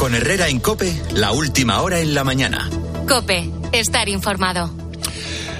[0.00, 2.70] Con Herrera en Cope, la última hora en la mañana.
[3.06, 4.70] Cope, estar informado.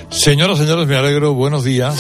[0.09, 1.35] Señoras, señores, me alegro.
[1.35, 1.95] Buenos días.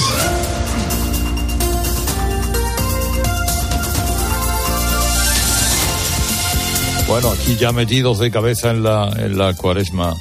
[7.07, 10.17] Bueno, aquí ya metidos de cabeza en la, en la cuaresma,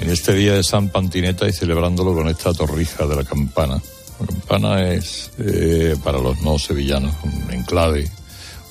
[0.00, 3.78] en este día de San Pantineta y celebrándolo con esta torrija de la campana.
[4.18, 8.10] La campana es, eh, para los no sevillanos, un enclave,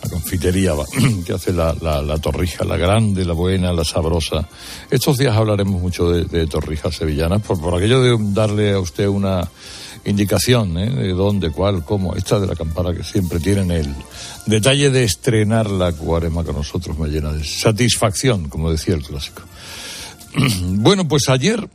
[0.01, 0.73] una confitería
[1.25, 4.47] que hace la, la, torrija, la grande, la buena, la sabrosa.
[4.89, 9.07] Estos días hablaremos mucho de, de torrijas sevillanas, por, por aquello de darle a usted
[9.07, 9.47] una
[10.07, 10.89] indicación ¿eh?
[10.89, 12.15] de dónde, cuál, cómo.
[12.15, 13.93] Esta de la campana que siempre tienen el
[14.45, 19.43] detalle de estrenar la cuarema con nosotros me llena de satisfacción, como decía el clásico.
[20.61, 21.69] bueno, pues ayer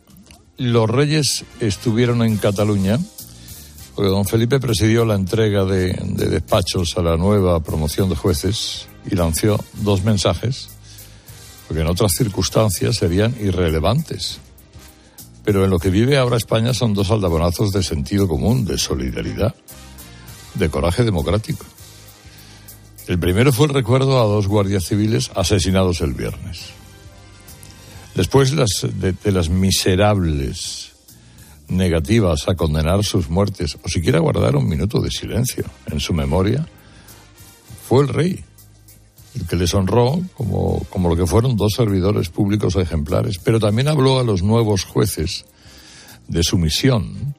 [0.57, 2.99] los reyes estuvieron en Cataluña,
[3.95, 8.87] porque don Felipe presidió la entrega de, de despachos a la nueva promoción de jueces
[9.10, 10.68] y lanzó dos mensajes,
[11.68, 14.40] porque en otras circunstancias serían irrelevantes
[15.45, 19.54] pero en lo que vive ahora España son dos aldabonazos de sentido común, de solidaridad,
[20.54, 21.65] de coraje democrático.
[23.09, 26.66] El primero fue el recuerdo a dos guardias civiles asesinados el viernes.
[28.15, 30.91] Después de, de las miserables
[31.68, 36.66] negativas a condenar sus muertes, o siquiera guardar un minuto de silencio en su memoria,
[37.88, 38.45] fue el rey
[39.35, 43.88] el que les honró como, como lo que fueron dos servidores públicos ejemplares, pero también
[43.88, 45.46] habló a los nuevos jueces
[46.29, 47.35] de su misión,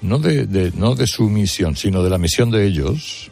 [0.00, 3.30] no de, no de su misión, sino de la misión de ellos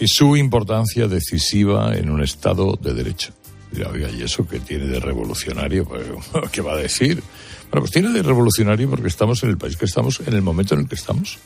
[0.00, 3.32] y su importancia decisiva en un Estado de Derecho.
[3.72, 5.86] ¿y eso qué tiene de revolucionario?
[6.52, 7.22] ¿Qué va a decir?
[7.70, 10.74] Bueno, pues tiene de revolucionario porque estamos en el país que estamos, en el momento
[10.74, 11.38] en el que estamos.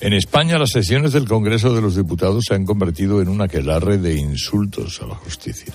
[0.00, 3.98] En España las sesiones del Congreso de los Diputados se han convertido en un aquelarre
[3.98, 5.72] de insultos a la justicia.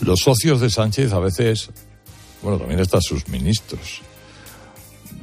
[0.00, 1.70] Los socios de Sánchez a veces,
[2.42, 4.00] bueno, también hasta sus ministros,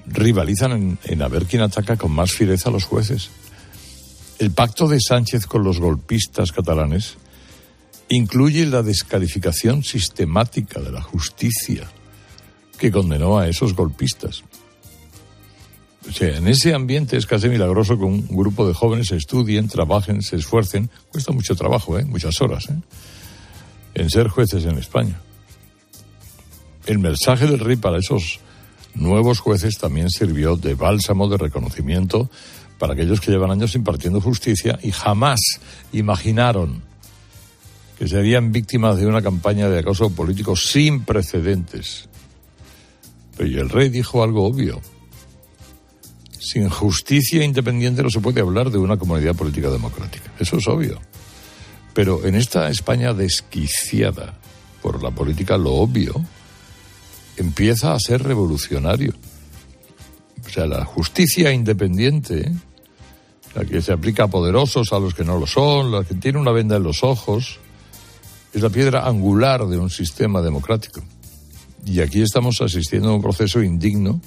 [0.05, 3.29] rivalizan en, en a ver quién ataca con más fiereza a los jueces.
[4.39, 7.17] El pacto de Sánchez con los golpistas catalanes
[8.07, 11.89] incluye la descalificación sistemática de la justicia
[12.77, 14.43] que condenó a esos golpistas
[16.19, 20.89] en ese ambiente es casi milagroso que un grupo de jóvenes estudien, trabajen, se esfuercen.
[21.11, 22.05] Cuesta mucho trabajo, ¿eh?
[22.05, 22.79] muchas horas, ¿eh?
[23.93, 25.19] en ser jueces en España.
[26.85, 28.39] El mensaje del rey para esos
[28.94, 32.29] nuevos jueces también sirvió de bálsamo de reconocimiento
[32.79, 35.39] para aquellos que llevan años impartiendo justicia y jamás
[35.91, 36.83] imaginaron
[37.99, 42.06] que serían víctimas de una campaña de acoso político sin precedentes.
[43.37, 44.81] Pero el rey dijo algo obvio
[46.47, 50.31] sin justicia independiente no se puede hablar de una comunidad política democrática.
[50.39, 50.99] Eso es obvio.
[51.93, 54.37] Pero en esta España desquiciada
[54.81, 56.13] por la política, lo obvio
[57.35, 59.13] empieza a ser revolucionario.
[60.45, 62.51] O sea, la justicia independiente,
[63.53, 66.39] la que se aplica a poderosos, a los que no lo son, la que tiene
[66.39, 67.59] una venda en los ojos,
[68.53, 71.03] es la piedra angular de un sistema democrático.
[71.85, 74.19] Y aquí estamos asistiendo a un proceso indigno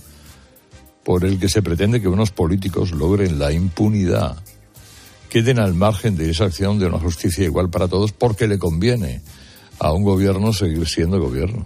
[1.04, 4.42] por el que se pretende que unos políticos logren la impunidad,
[5.28, 9.22] queden al margen de esa acción de una justicia igual para todos porque le conviene
[9.78, 11.64] a un gobierno seguir siendo gobierno.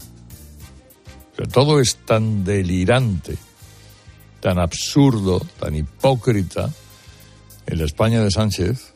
[1.53, 3.37] todo es tan delirante,
[4.41, 6.71] tan absurdo, tan hipócrita
[7.67, 8.95] en la España de Sánchez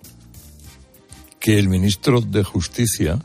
[1.40, 3.18] que el ministro de Justicia,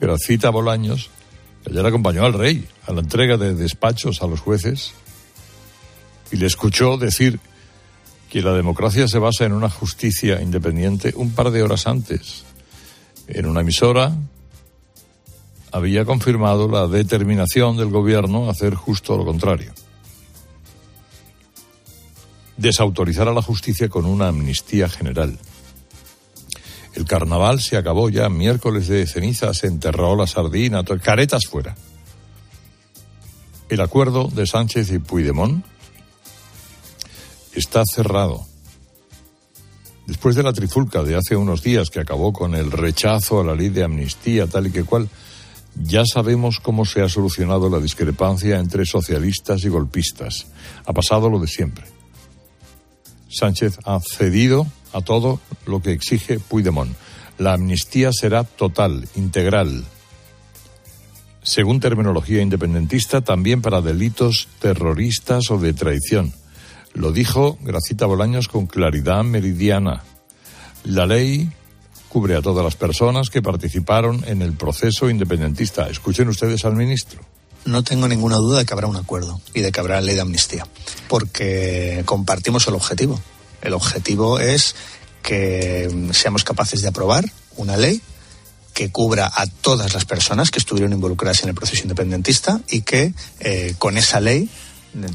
[0.00, 1.10] Gracita Bolaños,
[1.68, 4.92] ayer acompañó al rey a la entrega de despachos a los jueces
[6.32, 7.40] y le escuchó decir
[8.28, 12.44] que la democracia se basa en una justicia independiente un par de horas antes.
[13.26, 14.12] En una emisora
[15.72, 19.72] había confirmado la determinación del gobierno a hacer justo lo contrario.
[22.56, 25.38] Desautorizar a la justicia con una amnistía general.
[26.94, 31.76] El carnaval se acabó ya, miércoles de ceniza, se enterró la sardina, caretas fuera.
[33.68, 35.64] El acuerdo de Sánchez y Puigdemont
[37.54, 38.44] está cerrado.
[40.06, 43.54] Después de la trifulca de hace unos días que acabó con el rechazo a la
[43.54, 45.08] ley de amnistía tal y que cual,
[45.76, 50.48] ya sabemos cómo se ha solucionado la discrepancia entre socialistas y golpistas.
[50.84, 51.84] Ha pasado lo de siempre.
[53.28, 56.94] Sánchez ha cedido a todo lo que exige Puigdemont.
[57.38, 59.84] La amnistía será total, integral.
[61.42, 66.34] Según terminología independentista, también para delitos terroristas o de traición.
[66.92, 70.02] Lo dijo Gracita Bolaños con claridad meridiana.
[70.84, 71.50] La ley
[72.08, 75.88] cubre a todas las personas que participaron en el proceso independentista.
[75.88, 77.20] Escuchen ustedes al ministro.
[77.64, 80.22] No tengo ninguna duda de que habrá un acuerdo y de que habrá ley de
[80.22, 80.66] amnistía,
[81.08, 83.20] porque compartimos el objetivo.
[83.62, 84.74] El objetivo es
[85.22, 87.24] que seamos capaces de aprobar
[87.56, 88.00] una ley
[88.72, 93.12] que cubra a todas las personas que estuvieron involucradas en el proceso independentista y que
[93.40, 94.48] eh, con esa ley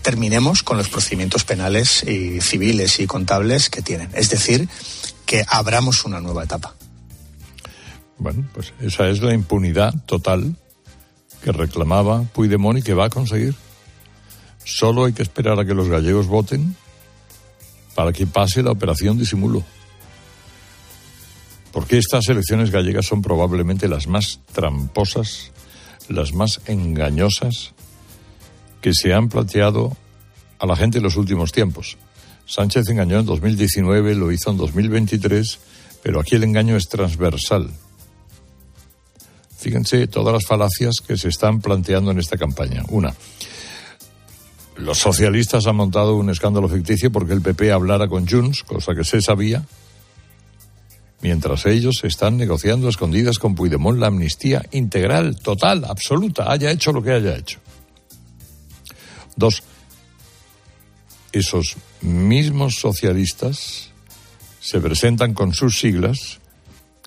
[0.01, 4.09] terminemos con los procedimientos penales y civiles y contables que tienen.
[4.13, 4.69] Es decir,
[5.25, 6.75] que abramos una nueva etapa.
[8.18, 10.56] Bueno, pues esa es la impunidad total
[11.44, 13.56] que reclamaba Puigdemont y que va a conseguir.
[14.63, 16.75] Solo hay que esperar a que los gallegos voten
[17.95, 19.63] para que pase la operación disimulo.
[21.71, 25.51] Porque estas elecciones gallegas son probablemente las más tramposas,
[26.09, 27.74] las más engañosas
[28.81, 29.97] que se han planteado
[30.59, 31.97] a la gente en los últimos tiempos.
[32.45, 35.59] Sánchez engañó en 2019, lo hizo en 2023,
[36.03, 37.71] pero aquí el engaño es transversal.
[39.57, 42.83] Fíjense todas las falacias que se están planteando en esta campaña.
[42.89, 43.15] Una,
[44.75, 49.04] los socialistas han montado un escándalo ficticio porque el PP hablara con Junts, cosa que
[49.04, 49.63] se sabía,
[51.22, 57.01] mientras ellos están negociando escondidas con Puigdemont la amnistía integral, total, absoluta, haya hecho lo
[57.01, 57.60] que haya hecho.
[59.36, 59.63] Dos,
[61.31, 63.89] esos mismos socialistas
[64.60, 66.39] se presentan con sus siglas,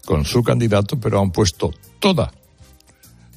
[0.05, 2.32] con su candidato, pero han puesto toda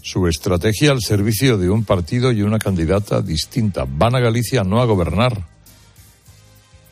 [0.02, 3.86] su estrategia al servicio de un partido y una candidata distinta.
[3.88, 5.46] Van a Galicia no a gobernar.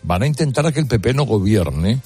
[0.03, 2.01] Van a intentar a que el PP no gobierne,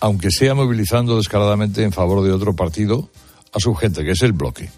[0.00, 3.08] aunque sea movilizando descaradamente en favor de otro partido
[3.52, 4.68] a su gente, que es el bloque.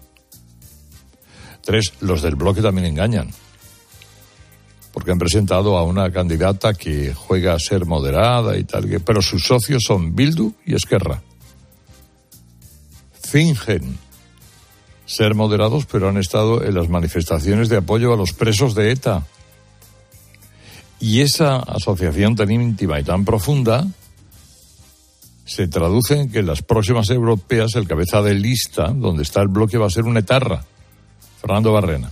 [1.63, 3.29] Tres, los del bloque también engañan,
[4.93, 9.43] porque han presentado a una candidata que juega a ser moderada y tal, pero sus
[9.43, 11.21] socios son Bildu y Esquerra.
[13.21, 14.06] Fingen
[15.07, 19.25] ser moderados, pero han estado en las manifestaciones de apoyo a los presos de ETA.
[20.99, 23.87] Y esa asociación tan íntima y tan profunda
[25.45, 29.47] se traduce en que en las próximas europeas el cabeza de lista, donde está el
[29.47, 30.65] bloque, va a ser un etarra,
[31.39, 32.11] Fernando Barrena.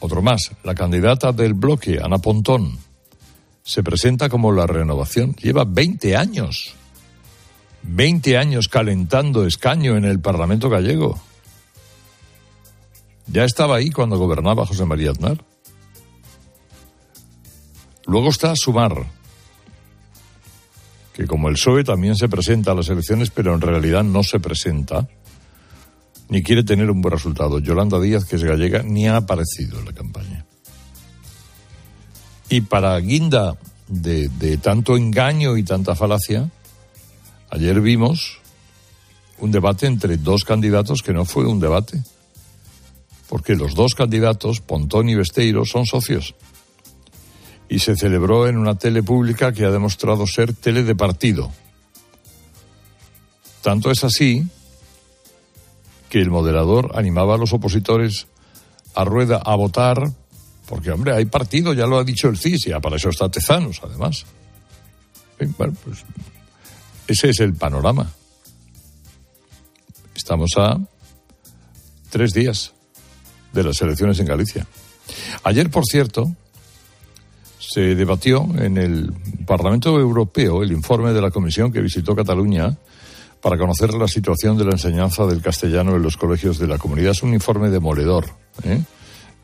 [0.00, 2.78] Otro más, la candidata del bloque, Ana Pontón,
[3.62, 5.34] se presenta como la renovación.
[5.34, 6.74] Lleva 20 años
[7.82, 11.20] 20 años calentando escaño en el Parlamento gallego.
[13.26, 15.44] Ya estaba ahí cuando gobernaba José María Aznar.
[18.06, 19.06] Luego está Sumar,
[21.12, 24.40] que como el PSOE también se presenta a las elecciones, pero en realidad no se
[24.40, 25.06] presenta,
[26.28, 27.60] ni quiere tener un buen resultado.
[27.60, 30.44] Yolanda Díaz, que es gallega, ni ha aparecido en la campaña.
[32.48, 33.56] Y para guinda
[33.86, 36.50] de, de tanto engaño y tanta falacia,
[37.50, 38.38] Ayer vimos
[39.38, 42.02] un debate entre dos candidatos que no fue un debate,
[43.28, 46.34] porque los dos candidatos, Pontón y Besteiro, son socios.
[47.68, 51.50] Y se celebró en una tele pública que ha demostrado ser tele de partido.
[53.62, 54.46] Tanto es así
[56.08, 58.26] que el moderador animaba a los opositores
[58.94, 60.10] a rueda a votar,
[60.66, 63.80] porque, hombre, hay partido, ya lo ha dicho el CIS, ya para eso está Tezanos,
[63.82, 64.24] además.
[65.56, 66.04] Bueno, pues
[67.10, 68.08] ese es el panorama.
[70.14, 70.78] Estamos a
[72.08, 72.72] tres días
[73.52, 74.64] de las elecciones en Galicia.
[75.42, 76.32] Ayer, por cierto,
[77.58, 79.12] se debatió en el
[79.44, 82.76] Parlamento Europeo el informe de la comisión que visitó Cataluña
[83.42, 87.10] para conocer la situación de la enseñanza del castellano en los colegios de la comunidad.
[87.10, 88.26] Es un informe demoledor,
[88.62, 88.82] ¿eh?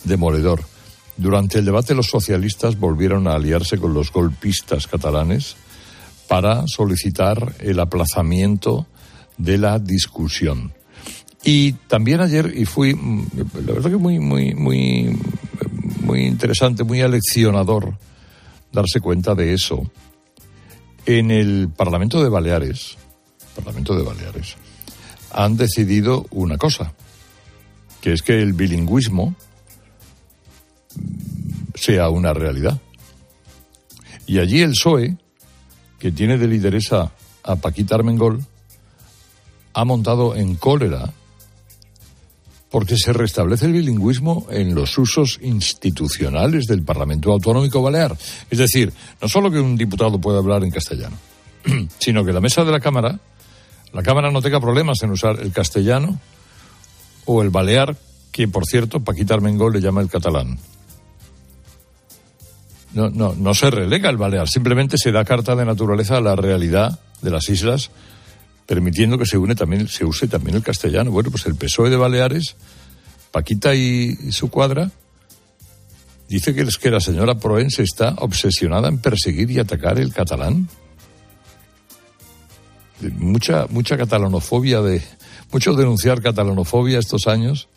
[0.04, 0.62] demoledor.
[1.16, 5.56] Durante el debate los socialistas volvieron a aliarse con los golpistas catalanes
[6.28, 8.86] para solicitar el aplazamiento
[9.38, 10.72] de la discusión.
[11.44, 13.26] Y también ayer, y fui, mm,
[13.66, 15.16] la verdad que muy, muy, muy,
[16.02, 17.96] muy interesante, muy aleccionador
[18.72, 19.90] darse cuenta de eso.
[21.04, 22.96] En el Parlamento de Baleares,
[23.54, 24.56] Parlamento de Baleares,
[25.30, 26.94] han decidido una cosa,
[28.00, 29.36] que es que el bilingüismo
[31.74, 32.80] sea una realidad.
[34.26, 35.16] Y allí el PSOE
[35.98, 37.12] que tiene de lideresa
[37.42, 38.44] a Paquita Armengol,
[39.72, 41.12] ha montado en cólera
[42.70, 48.16] porque se restablece el bilingüismo en los usos institucionales del Parlamento Autonómico Balear.
[48.50, 51.16] Es decir, no solo que un diputado pueda hablar en castellano,
[51.98, 53.18] sino que la mesa de la Cámara,
[53.92, 56.18] la Cámara no tenga problemas en usar el castellano
[57.24, 57.96] o el balear,
[58.32, 60.58] que por cierto Paquita Armengol le llama el catalán.
[62.96, 66.34] No, no, no se relega el balear, simplemente se da carta de naturaleza a la
[66.34, 67.90] realidad de las islas,
[68.64, 71.10] permitiendo que se, une también, se use también el castellano.
[71.10, 72.56] Bueno, pues el PSOE de Baleares,
[73.32, 74.90] Paquita y, su cuadra,
[76.26, 80.66] dice que, es que la señora Proense está obsesionada en perseguir y atacar el catalán.
[83.18, 85.02] Mucha, mucha catalanofobia de,
[85.52, 87.68] mucho denunciar catalanofobia estos años.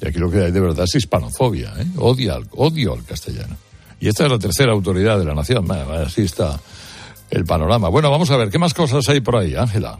[0.00, 1.86] Y aquí lo que hay de verdad es hispanofobia, ¿eh?
[1.96, 3.56] odio, odio al castellano.
[4.02, 5.70] Y esta es la tercera autoridad de la nación.
[5.70, 6.58] Así está
[7.30, 7.88] el panorama.
[7.88, 9.96] Bueno, vamos a ver, ¿qué más cosas hay por ahí, Ángela?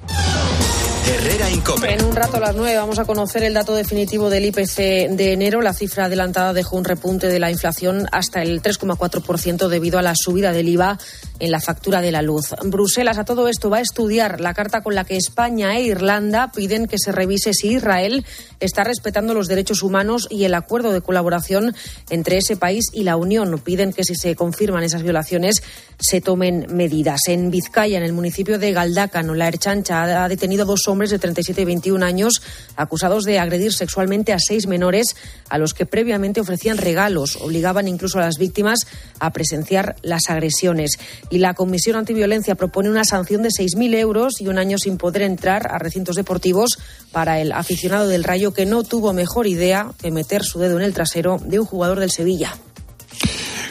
[1.06, 5.10] Herrera En un rato a las nueve vamos a conocer el dato definitivo del IPC
[5.10, 5.60] de enero.
[5.60, 10.14] La cifra adelantada dejó un repunte de la inflación hasta el 3,4% debido a la
[10.16, 10.98] subida del IVA
[11.40, 12.54] en la factura de la luz.
[12.64, 16.52] Bruselas a todo esto va a estudiar la carta con la que España e Irlanda
[16.52, 18.24] piden que se revise si Israel
[18.64, 21.74] está respetando los derechos humanos y el acuerdo de colaboración
[22.10, 23.60] entre ese país y la Unión.
[23.60, 25.62] Piden que si se confirman esas violaciones
[25.98, 27.20] se tomen medidas.
[27.28, 31.18] En Vizcaya, en el municipio de Galdácano, la Erchancha ha detenido a dos hombres de
[31.18, 32.42] 37 y 21 años
[32.76, 35.16] acusados de agredir sexualmente a seis menores
[35.48, 38.86] a los que previamente ofrecían regalos, obligaban incluso a las víctimas
[39.20, 40.98] a presenciar las agresiones.
[41.30, 45.22] Y la Comisión Antiviolencia propone una sanción de 6.000 euros y un año sin poder
[45.22, 46.78] entrar a recintos deportivos
[47.12, 50.84] para el aficionado del Rayo que no tuvo mejor idea que meter su dedo en
[50.84, 52.56] el trasero de un jugador del Sevilla.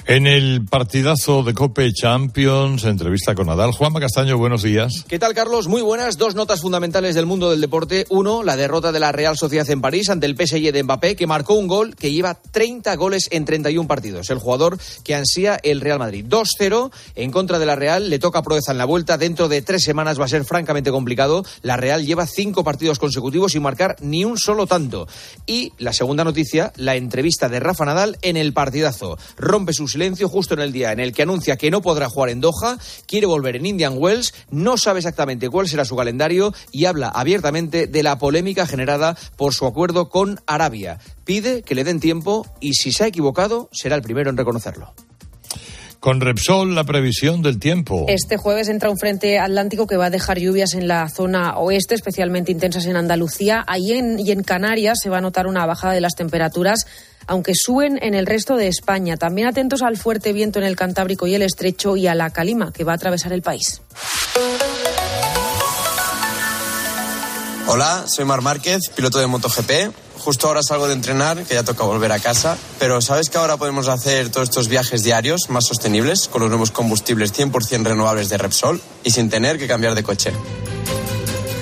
[0.07, 3.71] En el partidazo de Cope Champions, entrevista con Nadal.
[3.71, 5.05] Juanma Castaño, buenos días.
[5.07, 5.67] ¿Qué tal, Carlos?
[5.67, 6.17] Muy buenas.
[6.17, 8.07] Dos notas fundamentales del mundo del deporte.
[8.09, 11.27] Uno, la derrota de la Real Sociedad en París ante el PSG de Mbappé, que
[11.27, 14.31] marcó un gol que lleva 30 goles en 31 partidos.
[14.31, 16.25] El jugador que ansía el Real Madrid.
[16.27, 18.09] 2-0 en contra de la Real.
[18.09, 19.19] Le toca Proeza en la vuelta.
[19.19, 21.45] Dentro de tres semanas va a ser francamente complicado.
[21.61, 25.07] La Real lleva cinco partidos consecutivos sin marcar ni un solo tanto.
[25.45, 29.17] Y la segunda noticia, la entrevista de Rafa Nadal en el partidazo.
[29.37, 32.29] Rompe sus silencio justo en el día en el que anuncia que no podrá jugar
[32.29, 36.85] en Doha, quiere volver en Indian Wells, no sabe exactamente cuál será su calendario y
[36.85, 40.99] habla abiertamente de la polémica generada por su acuerdo con Arabia.
[41.25, 44.93] Pide que le den tiempo y si se ha equivocado será el primero en reconocerlo.
[46.01, 48.05] Con Repsol, la previsión del tiempo.
[48.07, 51.93] Este jueves entra un frente atlántico que va a dejar lluvias en la zona oeste,
[51.93, 53.63] especialmente intensas en Andalucía.
[53.67, 56.87] Ahí en, y en Canarias se va a notar una bajada de las temperaturas
[57.31, 59.15] aunque suben en el resto de España.
[59.15, 62.73] También atentos al fuerte viento en el Cantábrico y el Estrecho y a la calima
[62.73, 63.81] que va a atravesar el país.
[67.67, 69.71] Hola, soy Mar Márquez, piloto de MotoGP.
[70.17, 72.57] Justo ahora salgo de entrenar, que ya toca volver a casa.
[72.79, 76.71] Pero ¿sabes que ahora podemos hacer todos estos viajes diarios más sostenibles con los nuevos
[76.71, 80.33] combustibles 100% renovables de Repsol y sin tener que cambiar de coche?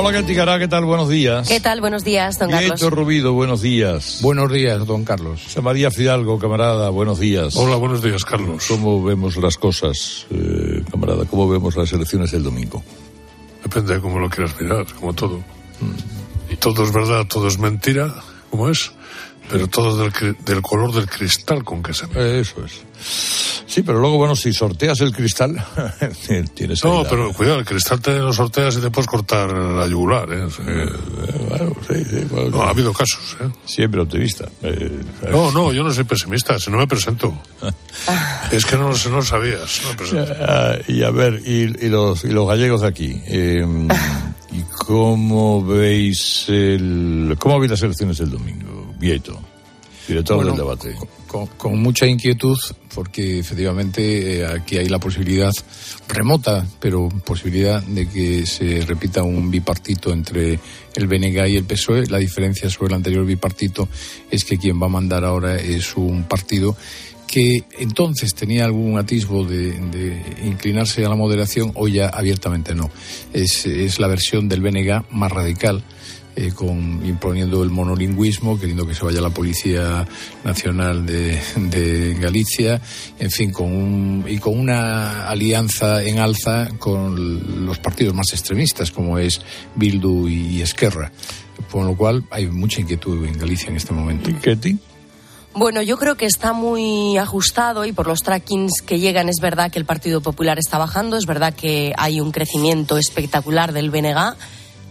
[0.00, 0.84] Hola, Katy ¿qué tal?
[0.84, 1.48] Buenos días.
[1.48, 1.80] ¿Qué tal?
[1.80, 2.80] Buenos días, don Carlos.
[2.80, 2.92] Carlos.
[2.92, 4.20] Rubido, buenos días.
[4.22, 5.42] Buenos días, don Carlos.
[5.42, 7.56] José María Fidalgo, camarada, buenos días.
[7.56, 8.64] Hola, buenos días, Carlos.
[8.68, 11.24] ¿Cómo vemos las cosas, eh, camarada?
[11.24, 12.80] ¿Cómo vemos las elecciones del domingo?
[13.64, 15.38] Depende de cómo lo quieras mirar, como todo.
[15.80, 16.52] Mm.
[16.52, 18.14] Y todo es verdad, todo es mentira,
[18.50, 18.92] ¿cómo es?
[19.50, 22.40] Pero todo del, del color del cristal con que se ve.
[22.40, 22.72] Eso es.
[23.66, 25.54] Sí, pero luego, bueno, si sorteas el cristal,
[26.54, 29.86] tienes No, la- pero cuidado, el cristal te lo sorteas y te puedes cortar la
[29.86, 30.42] yugular, ¿eh?
[30.42, 30.64] O sea,
[31.48, 33.48] bueno, sí, sí, bueno, no, ha habido casos, ¿eh?
[33.64, 34.48] Siempre optimista.
[34.62, 35.00] Eh,
[35.30, 37.32] No, no, yo no soy pesimista, si no me presento.
[38.52, 40.34] es que no, no lo sabías, no me presento.
[40.40, 43.22] Ah, y a ver, y, y los, y los gallegos de aquí.
[43.26, 43.64] eh,
[44.50, 48.77] ¿Y cómo veis el, cómo veis las elecciones del domingo?
[48.98, 49.40] Vieto,
[50.06, 50.94] director Bueno, del debate.
[51.26, 52.58] Con, con mucha inquietud,
[52.94, 55.52] porque efectivamente eh, aquí hay la posibilidad
[56.08, 60.58] remota, pero posibilidad de que se repita un bipartito entre
[60.94, 62.06] el BNG y el PSOE.
[62.06, 63.88] La diferencia sobre el anterior bipartito
[64.30, 66.76] es que quien va a mandar ahora es un partido
[67.28, 72.90] que entonces tenía algún atisbo de, de inclinarse a la moderación, hoy ya abiertamente no.
[73.34, 75.84] Es, es la versión del BNG más radical
[76.40, 80.06] eh, con, imponiendo el monolingüismo, queriendo que se vaya la Policía
[80.44, 82.80] Nacional de, de Galicia,
[83.18, 88.92] en fin, con un, y con una alianza en alza con los partidos más extremistas,
[88.92, 89.40] como es
[89.74, 91.10] Bildu y Esquerra.
[91.72, 94.30] Por lo cual hay mucha inquietud en Galicia en este momento.
[94.40, 94.78] ¿Ketty?
[95.54, 99.72] Bueno, yo creo que está muy ajustado y por los trackings que llegan es verdad
[99.72, 104.36] que el Partido Popular está bajando, es verdad que hay un crecimiento espectacular del BNG.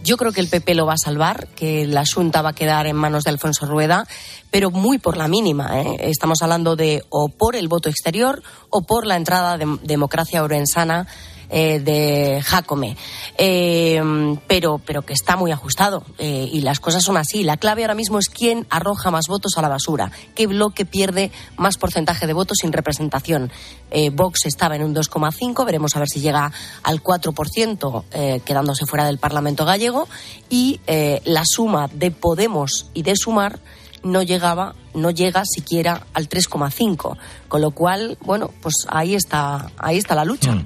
[0.04, 2.86] Yo creo que el PP lo va a salvar, que la Junta va a quedar
[2.86, 4.06] en manos de Alfonso Rueda,
[4.50, 5.82] pero muy por la mínima.
[5.82, 5.96] ¿eh?
[6.00, 11.06] Estamos hablando de o por el voto exterior o por la entrada de democracia orensana
[11.50, 12.96] eh, de Jacome.
[13.36, 14.00] Eh,
[14.46, 16.04] pero, pero que está muy ajustado.
[16.18, 17.42] eh, y las cosas son así.
[17.44, 20.10] La clave ahora mismo es quién arroja más votos a la basura.
[20.34, 23.50] ¿Qué bloque pierde más porcentaje de votos sin representación?
[23.90, 25.64] Eh, Vox estaba en un 2,5.
[25.64, 26.52] Veremos a ver si llega
[26.82, 30.08] al 4%, eh, quedándose fuera del Parlamento gallego.
[30.50, 30.80] Y
[31.24, 33.60] la suma de Podemos y de Sumar
[34.02, 37.16] no llegaba, no llega siquiera al 3,5.
[37.48, 40.64] Con lo cual, bueno, pues ahí está, ahí está la lucha.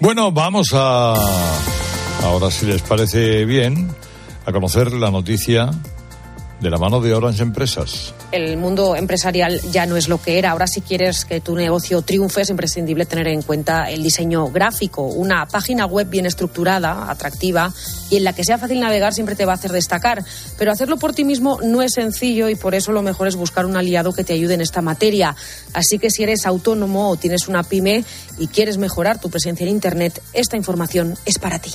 [0.00, 1.14] Bueno, vamos a,
[2.22, 3.90] ahora si les parece bien,
[4.46, 5.70] a conocer la noticia
[6.60, 8.14] de la mano de Orange Empresas.
[8.32, 10.50] El mundo empresarial ya no es lo que era.
[10.50, 15.02] Ahora, si quieres que tu negocio triunfe, es imprescindible tener en cuenta el diseño gráfico.
[15.02, 17.72] Una página web bien estructurada, atractiva
[18.10, 20.24] y en la que sea fácil navegar siempre te va a hacer destacar.
[20.58, 23.66] Pero hacerlo por ti mismo no es sencillo y por eso lo mejor es buscar
[23.66, 25.36] un aliado que te ayude en esta materia.
[25.72, 28.04] Así que si eres autónomo o tienes una pyme
[28.38, 31.72] y quieres mejorar tu presencia en Internet, esta información es para ti.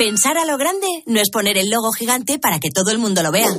[0.00, 3.22] Pensar a lo grande no es poner el logo gigante para que todo el mundo
[3.22, 3.50] lo vea.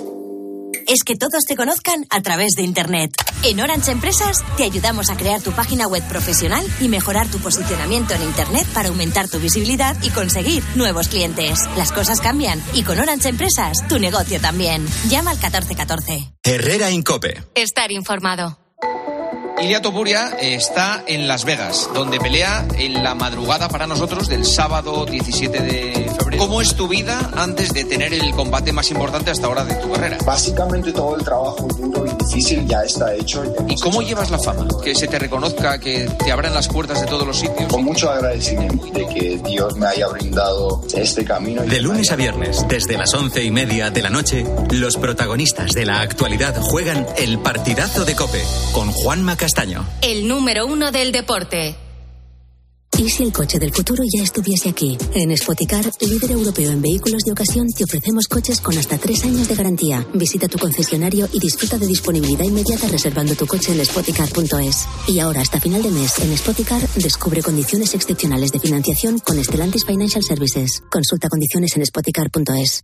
[0.88, 3.12] Es que todos te conozcan a través de Internet.
[3.43, 8.15] En Orange Empresas te ayudamos a crear tu página web profesional y mejorar tu posicionamiento
[8.15, 11.60] en Internet para aumentar tu visibilidad y conseguir nuevos clientes.
[11.77, 14.84] Las cosas cambian y con Orange Empresas tu negocio también.
[15.10, 16.34] Llama al 1414.
[16.41, 17.43] Herrera Incope.
[17.54, 18.58] Estar informado.
[19.62, 25.06] Ilia Topuria está en Las Vegas, donde pelea en la madrugada para nosotros del sábado
[25.06, 26.30] 17 de febrero.
[26.41, 29.91] ¿Cómo es tu vida antes de tener el combate más importante hasta ahora de tu
[29.91, 30.17] carrera?
[30.25, 33.43] Básicamente todo el trabajo duro y difícil ya está hecho.
[33.69, 34.65] ¿Y cómo llevas la fama?
[34.84, 37.71] Que se te reconozca, que te abran las puertas de todos los sitios.
[37.71, 41.62] Con mucho agradecimiento de que Dios me haya brindado este camino.
[41.62, 45.86] De lunes a viernes, desde las once y media de la noche, los protagonistas de
[45.86, 49.86] la actualidad juegan el partidazo de Cope con Juanma Castaño.
[50.01, 51.75] El número uno del deporte.
[52.97, 54.97] ¿Y si el coche del futuro ya estuviese aquí?
[55.13, 59.47] En Spoticar, líder europeo en vehículos de ocasión, te ofrecemos coches con hasta tres años
[59.47, 60.06] de garantía.
[60.13, 64.86] Visita tu concesionario y disfruta de disponibilidad inmediata reservando tu coche en spoticar.es.
[65.08, 69.86] Y ahora, hasta final de mes, en Spoticar, descubre condiciones excepcionales de financiación con Stellantis
[69.86, 70.84] Financial Services.
[70.91, 72.84] Consulta condiciones en spoticar.es.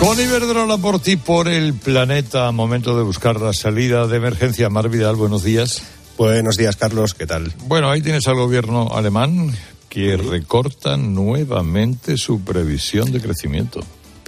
[0.00, 4.70] Con Iberdrola por ti, por el planeta, momento de buscar la salida de emergencia.
[4.70, 5.82] Mar Vidal, buenos días.
[6.16, 7.52] Buenos días, Carlos, ¿qué tal?
[7.66, 9.52] Bueno, ahí tienes al gobierno alemán
[9.88, 13.80] que recorta nuevamente su previsión de crecimiento.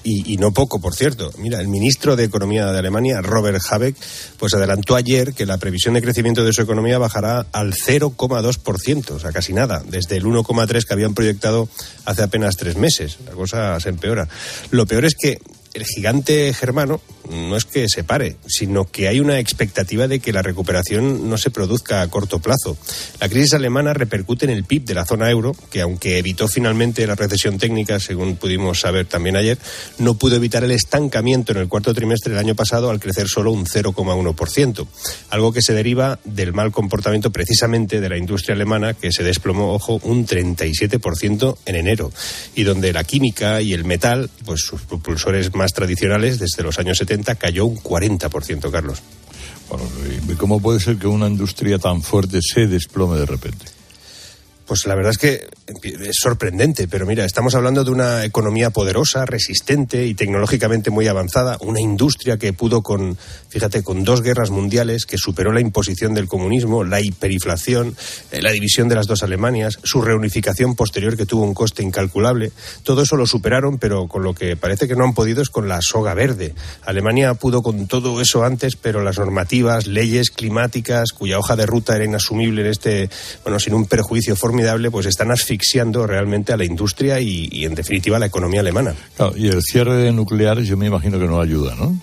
[0.03, 1.31] y, no poco, por cierto.
[1.37, 3.95] Mira, el ministro de Economía de Alemania, Robert Habeck,
[4.39, 9.19] pues adelantó ayer que la previsión de crecimiento de su economía bajará al 0,2%, o
[9.21, 11.69] sea, casi nada, desde el 1,3% que habían proyectado
[12.07, 13.19] hace apenas tres meses.
[13.27, 14.27] La cosa se empeora.
[14.71, 15.39] Lo peor es que
[15.75, 20.33] el gigante germano no es que se pare, sino que hay una expectativa de que
[20.33, 22.77] la recuperación no se produzca a corto plazo.
[23.21, 27.07] La crisis alemana repercute en el PIB de la zona euro, que aunque evitó finalmente
[27.07, 29.59] la recesión técnica, según pudimos saber también ayer,
[29.99, 33.53] no pudo evitar el estancamiento en el cuarto trimestre del año pasado al crecer solo
[33.53, 34.87] un 0,1%,
[35.31, 39.73] algo que se deriva del mal comportamiento precisamente de la industria alemana, que se desplomó,
[39.73, 42.13] ojo, un 37% en enero,
[42.55, 46.99] y donde la química y el metal, pues sus propulsores más tradicionales desde los años
[46.99, 49.03] 70 cayó un 40%, Carlos.
[49.69, 49.85] Bueno,
[50.39, 53.67] ¿cómo puede ser que una industria tan fuerte se desplome de repente?
[54.67, 55.49] Pues la verdad es que
[55.83, 61.59] es sorprendente, pero mira, estamos hablando de una economía poderosa, resistente y tecnológicamente muy avanzada,
[61.61, 63.17] una industria que pudo con,
[63.49, 67.97] fíjate, con dos guerras mundiales, que superó la imposición del comunismo, la hiperinflación,
[68.31, 72.53] eh, la división de las dos Alemanias, su reunificación posterior que tuvo un coste incalculable.
[72.83, 75.69] Todo eso lo superaron, pero con lo que parece que no han podido es con
[75.69, 76.55] la soga verde.
[76.85, 81.97] Alemania pudo con todo eso antes, pero las normativas, leyes climáticas, cuya hoja de ruta
[81.97, 83.11] era inasumible en este,
[83.43, 85.31] bueno, sin un perjuicio formidable, pues están
[85.61, 88.95] asfixiando realmente a la industria y, en definitiva, a la economía alemana.
[89.37, 92.01] y el cierre de nucleares yo me imagino que no ayuda, ¿no?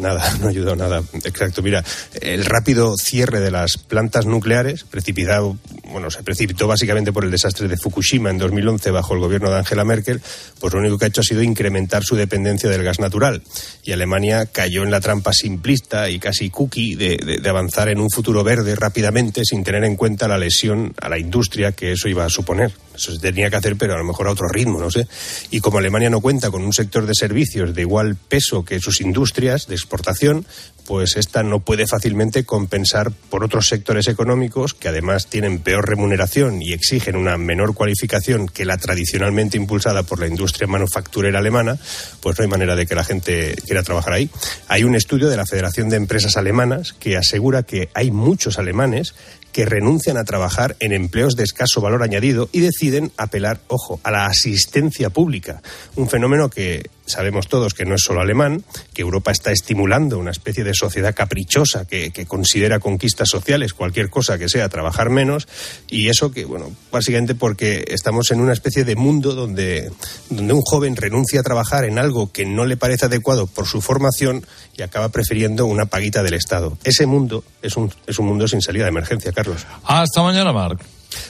[0.00, 1.02] Nada, no ayudó nada.
[1.24, 1.62] Exacto.
[1.62, 1.84] Mira,
[2.20, 5.56] el rápido cierre de las plantas nucleares, precipitado,
[5.90, 9.58] bueno, se precipitó básicamente por el desastre de Fukushima en 2011 bajo el gobierno de
[9.58, 10.20] Angela Merkel,
[10.60, 13.42] pues lo único que ha hecho ha sido incrementar su dependencia del gas natural.
[13.84, 18.10] Y Alemania cayó en la trampa simplista y casi cookie de, de avanzar en un
[18.10, 22.24] futuro verde rápidamente sin tener en cuenta la lesión a la industria que eso iba
[22.24, 22.72] a suponer.
[22.96, 25.06] Eso se tenía que hacer, pero a lo mejor a otro ritmo, no sé.
[25.50, 29.00] Y como Alemania no cuenta con un sector de servicios de igual peso que sus
[29.00, 30.46] industrias de exportación,
[30.86, 36.62] pues esta no puede fácilmente compensar por otros sectores económicos que además tienen peor remuneración
[36.62, 41.78] y exigen una menor cualificación que la tradicionalmente impulsada por la industria manufacturera alemana,
[42.20, 44.30] pues no hay manera de que la gente quiera trabajar ahí.
[44.68, 49.14] Hay un estudio de la Federación de Empresas Alemanas que asegura que hay muchos alemanes
[49.56, 54.10] que renuncian a trabajar en empleos de escaso valor añadido y deciden apelar, ojo, a
[54.10, 55.62] la asistencia pública,
[55.94, 60.30] un fenómeno que sabemos todos que no es solo alemán, que Europa está estimulando una
[60.30, 65.46] especie de sociedad caprichosa que, considera conquistas sociales cualquier cosa que sea trabajar menos
[65.88, 69.90] y eso que, bueno, básicamente porque estamos en una especie de mundo donde,
[70.28, 73.80] donde un joven renuncia a trabajar en algo que no le parece adecuado por su
[73.80, 74.44] formación
[74.76, 76.76] y acaba prefiriendo una paguita del Estado.
[76.84, 79.66] Ese mundo es un, es un mundo sin salida de emergencia, Carlos.
[79.84, 80.80] Hasta mañana, Marc.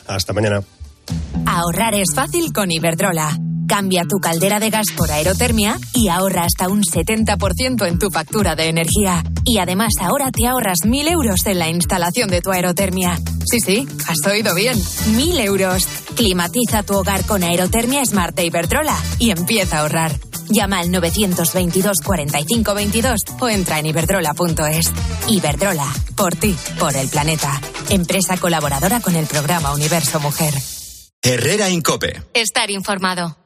[0.07, 0.63] Hasta mañana.
[1.47, 3.39] Ahorrar es fácil con Iberdrola.
[3.69, 8.55] Cambia tu caldera de gas por aerotermia y ahorra hasta un 70% en tu factura
[8.55, 9.25] de energía.
[9.45, 13.19] Y además ahora te ahorras 1.000 euros en la instalación de tu aerotermia.
[13.45, 14.79] Sí, sí, has oído bien.
[14.79, 15.87] 1.000 euros.
[16.15, 20.13] Climatiza tu hogar con aerotermia Smart de Iberdrola y empieza a ahorrar.
[20.49, 24.93] Llama al 922 45 22 o entra en iberdrola.es.
[25.29, 27.61] Iberdrola, por ti, por el planeta.
[27.91, 30.55] Empresa colaboradora con el programa Universo Mujer.
[31.23, 32.23] Herrera Incope.
[32.35, 33.46] Estar informado.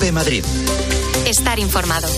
[0.00, 0.42] Cope Madrid.
[1.26, 2.08] Estar informado.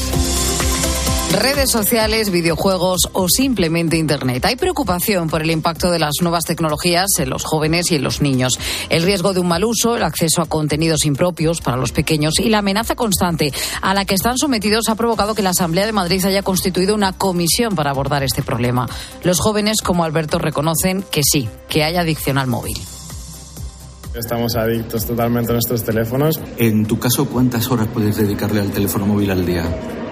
[1.33, 4.45] Redes sociales, videojuegos o simplemente Internet.
[4.45, 8.21] Hay preocupación por el impacto de las nuevas tecnologías en los jóvenes y en los
[8.23, 8.57] niños.
[8.89, 12.51] El riesgo de un mal uso, el acceso a contenidos impropios para los pequeños y
[12.51, 16.25] la amenaza constante a la que están sometidos ha provocado que la Asamblea de Madrid
[16.25, 18.87] haya constituido una comisión para abordar este problema.
[19.25, 22.77] Los jóvenes, como Alberto, reconocen que sí, que hay adicción al móvil.
[24.15, 26.39] Estamos adictos totalmente a nuestros teléfonos.
[26.59, 29.65] En tu caso, ¿cuántas horas puedes dedicarle al teléfono móvil al día?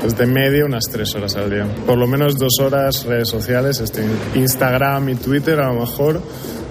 [0.02, 1.68] Desde media unas tres horas al día.
[1.86, 4.02] Por lo menos dos horas redes sociales, este,
[4.34, 6.22] Instagram y Twitter a lo mejor,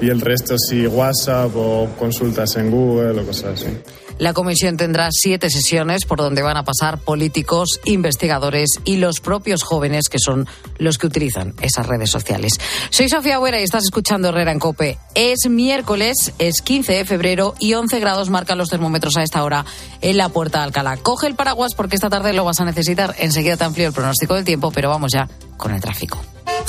[0.01, 3.77] y el resto sí WhatsApp o consultas en Google o cosas así.
[4.19, 9.63] La comisión tendrá siete sesiones por donde van a pasar políticos, investigadores y los propios
[9.63, 10.45] jóvenes que son
[10.77, 12.53] los que utilizan esas redes sociales.
[12.89, 14.97] Soy Sofía Huera y estás escuchando Herrera en Cope.
[15.15, 19.63] Es miércoles, es 15 de febrero y 11 grados marcan los termómetros a esta hora
[20.01, 20.97] en la Puerta de Alcalá.
[20.97, 23.15] Coge el paraguas porque esta tarde lo vas a necesitar.
[23.19, 26.19] Enseguida te amplío el pronóstico del tiempo, pero vamos ya con el tráfico.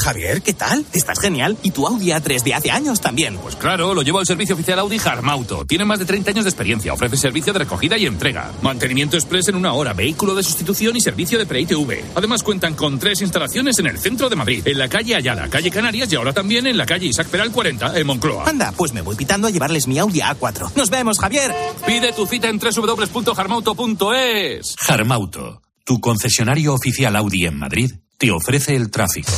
[0.00, 0.84] Javier, ¿qué tal?
[0.92, 1.56] Estás genial.
[1.62, 3.36] ¿Y tu Audi A3 de hace años también?
[3.36, 5.64] Pues claro, lo llevo al servicio oficial Audi Harmauto.
[5.66, 6.92] Tiene más de 30 años de experiencia.
[6.92, 8.50] Ofrece servicio de recogida y entrega.
[8.62, 12.04] Mantenimiento express en una hora, vehículo de sustitución y servicio de pre-ITV.
[12.14, 15.70] Además cuentan con tres instalaciones en el centro de Madrid, en la calle Ayala, calle
[15.70, 18.48] Canarias y ahora también en la calle Isaac Peral 40, en Moncloa.
[18.48, 20.72] Anda, pues me voy pitando a llevarles mi Audi A4.
[20.76, 21.52] ¡Nos vemos, Javier!
[21.86, 24.76] Pide tu cita en www.harmauto.es.
[24.88, 29.32] Harmauto, tu concesionario oficial Audi en Madrid, te ofrece el tráfico.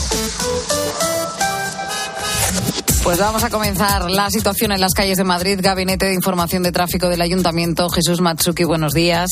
[3.05, 5.61] Pues vamos a comenzar la situación en las calles de Madrid.
[5.63, 7.89] Gabinete de Información de Tráfico del Ayuntamiento.
[7.89, 9.31] Jesús Matsuki, buenos días.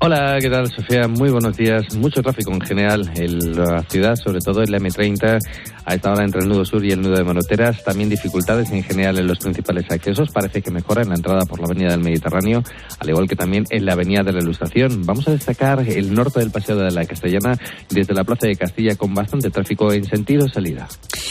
[0.00, 1.06] Hola, ¿qué tal, Sofía?
[1.06, 1.84] Muy buenos días.
[1.96, 5.38] Mucho tráfico en general en la ciudad, sobre todo en la M30,
[5.84, 7.82] a esta hora entre el nudo sur y el nudo de Monoteras.
[7.84, 10.30] También dificultades en general en los principales accesos.
[10.30, 12.62] Parece que mejora en la entrada por la avenida del Mediterráneo,
[12.98, 15.04] al igual que también en la avenida de la Ilustración.
[15.04, 17.58] Vamos a destacar el norte del Paseo de la Castellana
[17.90, 20.88] desde la Plaza de Castilla con bastante tráfico en sentido salida.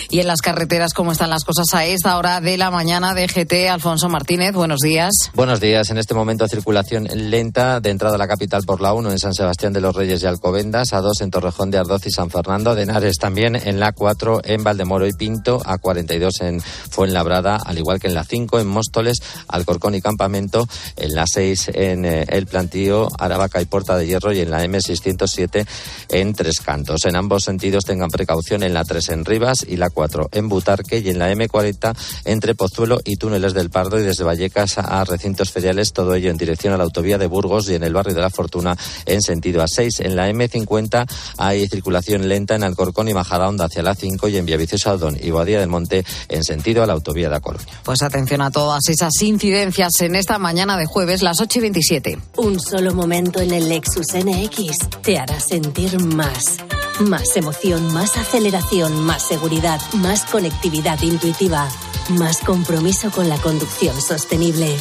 [0.09, 3.27] Y en las carreteras, ¿cómo están las cosas a esta hora de la mañana de
[3.27, 3.69] GT?
[3.69, 5.31] Alfonso Martínez, buenos días.
[5.33, 5.89] Buenos días.
[5.89, 9.33] En este momento circulación lenta de entrada a la capital por la 1 en San
[9.33, 12.75] Sebastián de los Reyes y Alcobendas, a 2 en Torrejón de Ardoz y San Fernando,
[12.75, 17.77] de Henares también en la 4 en Valdemoro y Pinto, a 42 en Fuenlabrada, al
[17.77, 22.25] igual que en la 5 en Móstoles, Alcorcón y Campamento, en la 6 en eh,
[22.27, 25.65] El Plantío, Aravaca y Puerta de Hierro y en la M607
[26.09, 27.05] en Tres Cantos.
[27.05, 30.99] En ambos sentidos tengan precaución en la 3 en Rivas y la 4 en Butarque
[30.99, 35.51] y en la M40 entre Pozuelo y Túneles del Pardo y desde Vallecas a recintos
[35.51, 38.21] feriales, todo ello en dirección a la autovía de Burgos y en el barrio de
[38.21, 40.01] la Fortuna en sentido a 6.
[40.01, 41.05] En la M50
[41.37, 45.31] hay circulación lenta en Alcorcón y Majadahonda hacia la 5 y en Villaviciosa Aldón y
[45.31, 47.67] Boadía del Monte en sentido a la autovía de la Colonia.
[47.83, 52.19] Pues atención a todas esas incidencias en esta mañana de jueves, las 8 y 27.
[52.37, 56.57] Un solo momento en el Lexus NX te hará sentir más.
[56.99, 61.67] Más emoción, más aceleración, más seguridad, más conectividad intuitiva,
[62.09, 64.75] más compromiso con la conducción sostenible.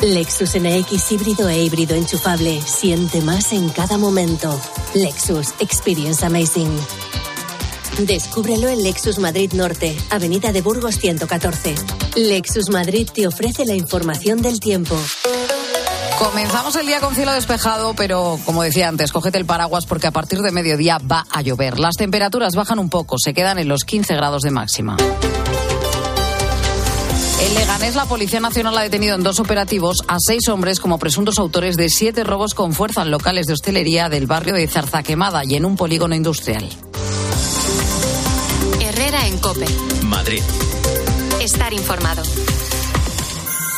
[0.00, 2.60] Lexus NX híbrido e híbrido enchufable.
[2.60, 4.60] Siente más en cada momento.
[4.94, 6.76] Lexus Experience Amazing.
[7.98, 11.74] Descúbrelo en Lexus Madrid Norte, Avenida de Burgos 114.
[12.14, 14.94] Lexus Madrid te ofrece la información del tiempo.
[16.18, 20.10] Comenzamos el día con cielo despejado, pero como decía antes, cógete el paraguas porque a
[20.10, 21.78] partir de mediodía va a llover.
[21.78, 24.98] Las temperaturas bajan un poco, se quedan en los 15 grados de máxima.
[27.40, 31.38] En Leganés, la Policía Nacional ha detenido en dos operativos a seis hombres como presuntos
[31.38, 35.54] autores de siete robos con fuerza en locales de hostelería del barrio de Zarzaquemada y
[35.54, 36.68] en un polígono industrial.
[39.26, 39.66] En Cope.
[40.04, 40.40] Madrid.
[41.42, 42.22] Estar informado.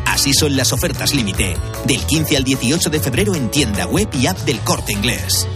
[0.07, 4.27] Así son las ofertas límite, del 15 al 18 de febrero en tienda web y
[4.27, 5.47] app del corte inglés.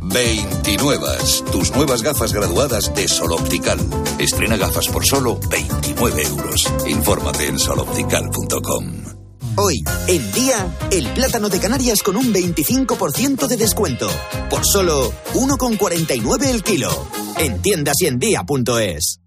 [0.00, 1.06] 29.
[1.52, 3.78] Tus nuevas gafas graduadas de Sol Optical.
[4.18, 6.64] Estrena gafas por solo 29 euros.
[6.86, 9.17] Infórmate en soloptical.com.
[9.60, 14.08] Hoy, en día, el plátano de Canarias con un 25% de descuento.
[14.48, 17.08] Por solo 1,49 el kilo.
[17.36, 19.18] En tiendas y en día.es.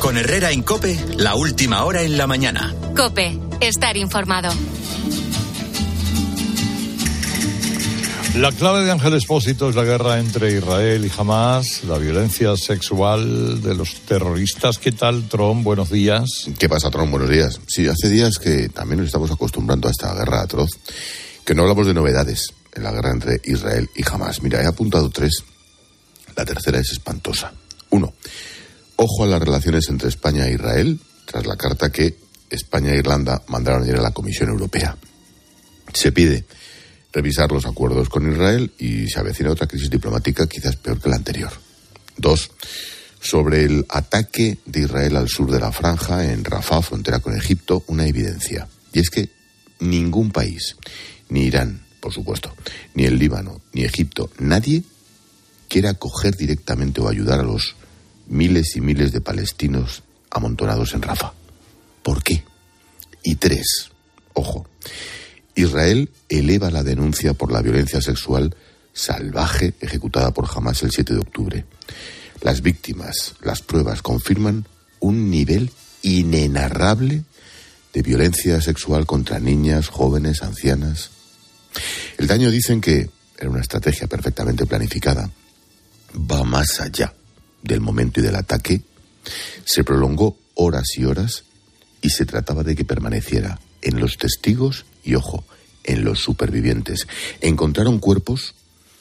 [0.00, 2.74] Con Herrera en Cope, la última hora en la mañana.
[2.96, 4.50] Cope, estar informado.
[8.36, 13.62] La clave de Ángel Espósito es la guerra entre Israel y Hamas, la violencia sexual
[13.62, 14.78] de los terroristas.
[14.78, 15.64] ¿Qué tal, Tron?
[15.64, 16.48] Buenos días.
[16.58, 17.10] ¿Qué pasa, Tron?
[17.10, 17.58] Buenos días.
[17.66, 20.70] Sí, hace días que también nos estamos acostumbrando a esta guerra atroz,
[21.44, 24.42] que no hablamos de novedades en la guerra entre Israel y Hamas.
[24.42, 25.42] Mira, he apuntado tres.
[26.36, 27.52] La tercera es espantosa.
[27.90, 28.12] Uno,
[28.96, 32.16] ojo a las relaciones entre España e Israel tras la carta que
[32.50, 34.96] España e Irlanda mandaron ayer a la Comisión Europea.
[35.92, 36.44] Se pide
[37.12, 41.16] revisar los acuerdos con Israel y se avecina otra crisis diplomática quizás peor que la
[41.16, 41.52] anterior.
[42.16, 42.50] Dos,
[43.20, 47.84] sobre el ataque de Israel al sur de la franja, en Rafah, frontera con Egipto,
[47.86, 48.68] una evidencia.
[48.92, 49.30] Y es que
[49.80, 50.76] ningún país,
[51.28, 52.54] ni Irán, por supuesto,
[52.94, 54.82] ni el Líbano, ni Egipto, nadie
[55.68, 57.76] quiere acoger directamente o ayudar a los
[58.28, 61.32] miles y miles de palestinos amontonados en Rafah.
[62.02, 62.44] ¿Por qué?
[63.22, 63.90] Y tres,
[64.34, 64.66] ojo,
[65.58, 68.54] Israel eleva la denuncia por la violencia sexual
[68.92, 71.64] salvaje ejecutada por Hamas el 7 de octubre.
[72.42, 74.66] Las víctimas, las pruebas confirman
[75.00, 77.24] un nivel inenarrable
[77.92, 81.10] de violencia sexual contra niñas, jóvenes, ancianas.
[82.18, 85.28] El daño dicen que era una estrategia perfectamente planificada.
[86.14, 87.12] Va más allá
[87.62, 88.80] del momento y del ataque.
[89.64, 91.42] Se prolongó horas y horas
[92.00, 95.42] y se trataba de que permaneciera en los testigos y, ojo,
[95.84, 97.08] en los supervivientes.
[97.40, 98.54] Encontraron cuerpos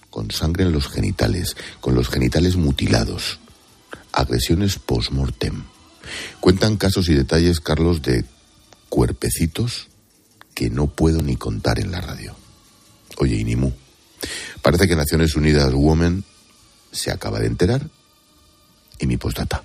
[0.10, 3.40] con sangre en los genitales, con los genitales mutilados,
[4.14, 5.66] agresiones post-mortem.
[6.40, 8.24] Cuentan casos y detalles, Carlos, de
[8.88, 9.90] cuerpecitos
[10.56, 12.38] que no puedo ni contar en la radio.
[13.18, 13.74] Oye, Inimu,
[14.62, 16.24] parece que Naciones Unidas Women
[16.94, 17.90] se acaba de enterar
[18.98, 19.62] y mi postdata.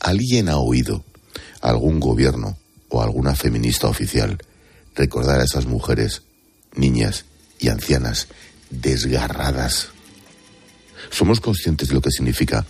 [0.00, 1.04] ¿Alguien ha oído
[1.60, 2.56] algún gobierno
[2.88, 4.38] o alguna feminista oficial
[4.94, 6.22] recordar a esas mujeres,
[6.74, 7.24] niñas
[7.58, 8.28] y ancianas
[8.70, 9.88] desgarradas?
[11.10, 12.64] ¿Somos conscientes de lo que significa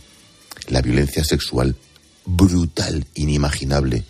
[0.69, 1.77] la violencia sexual
[2.25, 4.05] brutal, inimaginable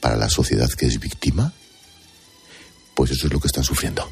[0.00, 1.52] para la sociedad que es víctima?
[2.94, 4.08] Pues eso es lo que están sufriendo.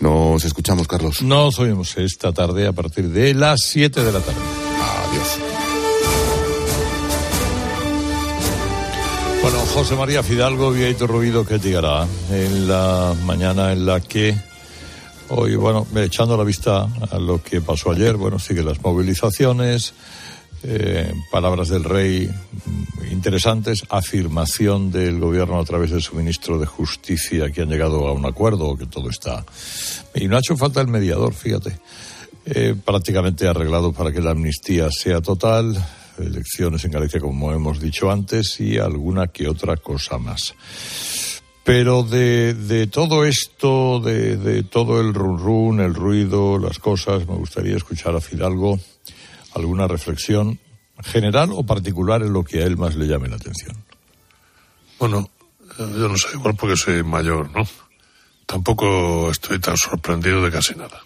[0.00, 1.22] Nos escuchamos, Carlos.
[1.22, 4.40] Nos oímos esta tarde a partir de las 7 de la tarde.
[4.80, 5.47] Adiós.
[9.50, 14.36] Bueno, José María Fidalgo, Vieito Ruido, que llegará en la mañana en la que
[15.30, 19.94] hoy, bueno, echando la vista a lo que pasó ayer, bueno, sigue las movilizaciones,
[20.64, 26.66] eh, palabras del rey mm, interesantes, afirmación del gobierno a través de su ministro de
[26.66, 29.46] Justicia que han llegado a un acuerdo, que todo está.
[30.14, 31.78] Y no ha hecho falta el mediador, fíjate.
[32.44, 35.74] Eh, prácticamente arreglado para que la amnistía sea total,
[36.18, 40.54] elecciones en Galicia, como hemos dicho antes, y alguna que otra cosa más.
[41.64, 47.28] Pero de, de todo esto, de, de, todo el run run, el ruido, las cosas,
[47.28, 48.78] me gustaría escuchar a Fidalgo
[49.54, 50.58] alguna reflexión
[51.04, 53.76] general o particular en lo que a él más le llame la atención.
[54.98, 55.30] Bueno,
[55.78, 57.62] yo no sé, igual porque soy mayor, ¿no?
[58.46, 61.02] Tampoco estoy tan sorprendido de casi nada.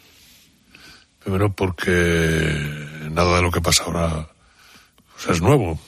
[1.19, 4.29] Primero porque nada de lo que pasa ahora
[5.29, 5.79] es nuevo.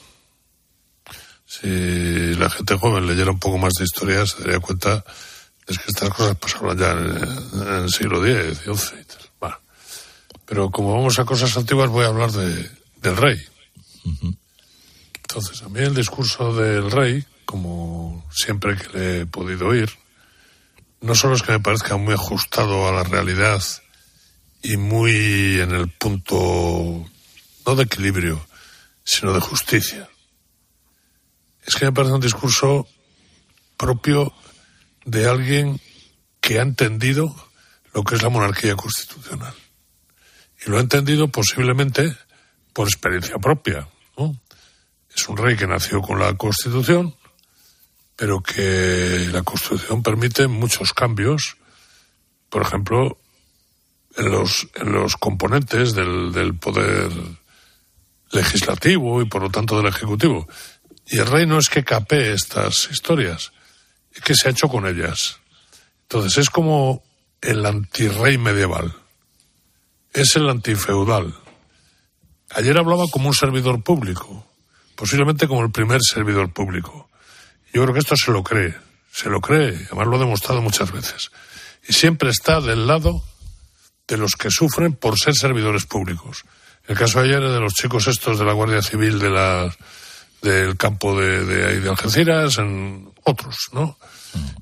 [1.45, 5.03] Si la gente joven leyera un poco más de historia, se daría cuenta
[5.67, 9.29] de que estas cosas pasaron ya en, en el siglo X, XI y tal.
[9.39, 9.57] Bueno,
[10.45, 12.69] pero como vamos a cosas antiguas, voy a hablar de,
[13.01, 13.39] del rey.
[14.03, 14.37] Uh -huh.
[15.21, 19.89] Entonces, a mí el discurso del rey, como siempre que le he podido oír,
[21.01, 23.61] no solo es que me parezca muy ajustado a la realidad
[24.61, 27.05] y muy en el punto,
[27.65, 28.45] no de equilibrio,
[29.05, 30.09] sino de justicia.
[31.65, 32.87] Es que me parece un discurso
[33.77, 34.33] propio
[35.05, 35.79] de alguien
[36.41, 37.33] que ha entendido
[37.93, 39.53] lo que es la monarquía constitucional.
[40.65, 42.17] Y lo ha entendido posiblemente
[42.73, 43.87] por experiencia propia.
[44.17, 44.35] ¿no?
[45.15, 47.15] Es un rey que nació con la Constitución,
[48.15, 51.57] pero que la Constitución permite muchos cambios.
[52.49, 53.17] Por ejemplo,
[54.17, 57.11] en los, en los componentes del, del poder
[58.31, 60.47] legislativo y por lo tanto del ejecutivo.
[61.07, 63.51] Y el rey no es que capee estas historias,
[64.15, 65.39] y qué se ha hecho con ellas.
[66.03, 67.03] Entonces es como
[67.41, 68.93] el antirrey medieval,
[70.13, 71.35] es el antifeudal.
[72.51, 74.47] Ayer hablaba como un servidor público,
[74.95, 77.09] posiblemente como el primer servidor público.
[77.73, 78.75] Yo creo que esto se lo cree,
[79.11, 81.31] se lo cree, además lo ha demostrado muchas veces.
[81.87, 83.23] Y siempre está del lado
[84.07, 86.45] de los que sufren por ser servidores públicos.
[86.87, 89.75] El caso de ayer de los chicos estos de la Guardia Civil de la,
[90.41, 93.97] del campo de, de, de Algeciras, en otros, ¿no?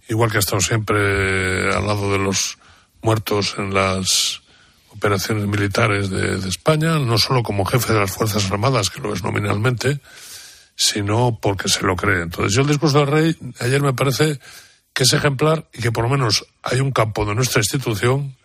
[0.08, 2.58] Igual que ha estado siempre al lado de los
[3.02, 4.42] muertos en las
[4.90, 9.14] operaciones militares de, de, España, no solo como jefe de las Fuerzas Armadas, que lo
[9.14, 10.00] es nominalmente,
[10.76, 12.22] sino porque se lo cree.
[12.22, 14.40] Entonces, yo el discurso del rey ayer me parece
[14.94, 18.38] que es ejemplar y que por lo menos hay un campo de nuestra institución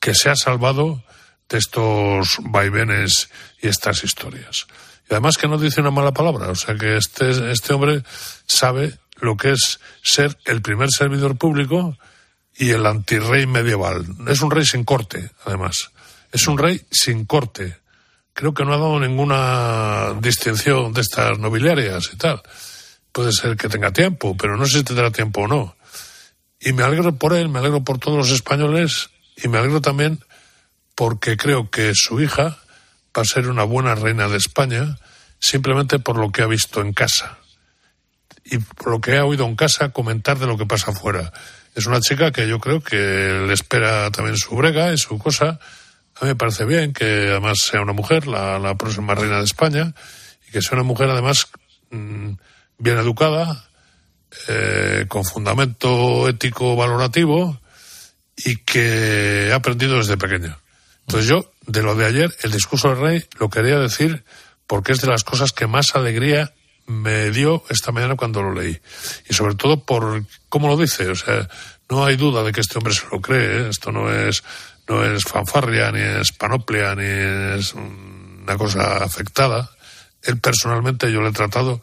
[0.00, 1.02] que se ha salvado
[1.50, 3.28] de estos vaivenes
[3.60, 4.66] y estas historias.
[5.08, 8.02] Y además que no dice una mala palabra, o sea que este, este hombre
[8.46, 11.98] sabe lo que es ser el primer servidor público
[12.56, 14.06] y el antirrey medieval.
[14.28, 15.90] Es un rey sin corte, además.
[16.32, 17.78] Es un rey sin corte.
[18.32, 22.40] Creo que no ha dado ninguna distinción de estas nobiliarias y tal.
[23.12, 25.76] Puede ser que tenga tiempo, pero no sé si tendrá tiempo o no.
[26.60, 30.20] Y me alegro por él, me alegro por todos los españoles y me alegro también
[31.00, 32.58] porque creo que su hija
[33.16, 34.98] va a ser una buena reina de España
[35.38, 37.38] simplemente por lo que ha visto en casa
[38.44, 41.32] y por lo que ha oído en casa comentar de lo que pasa afuera.
[41.74, 42.96] Es una chica que yo creo que
[43.46, 45.58] le espera también su brega y su cosa.
[46.16, 49.94] A mí me parece bien que además sea una mujer, la, próxima reina de España,
[50.46, 51.48] y que sea una mujer además
[51.88, 52.32] mmm,
[52.76, 53.64] bien educada,
[54.48, 57.58] eh, con fundamento ético valorativo
[58.36, 60.58] y que ha aprendido desde pequeña.
[61.10, 64.22] Entonces yo, de lo de ayer, el discurso del rey, lo quería decir
[64.68, 66.52] porque es de las cosas que más alegría
[66.86, 68.80] me dio esta mañana cuando lo leí.
[69.28, 71.08] Y sobre todo por cómo lo dice.
[71.08, 71.48] O sea,
[71.88, 73.62] no hay duda de que este hombre se lo cree.
[73.62, 73.68] ¿eh?
[73.70, 74.44] Esto no es,
[74.86, 79.68] no es fanfarria, ni es panoplia, ni es una cosa afectada.
[80.22, 81.82] Él personalmente, yo le he tratado,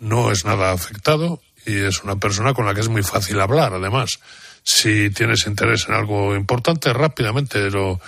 [0.00, 3.74] no es nada afectado y es una persona con la que es muy fácil hablar,
[3.74, 4.18] además.
[4.64, 8.00] Si tienes interés en algo importante, rápidamente lo,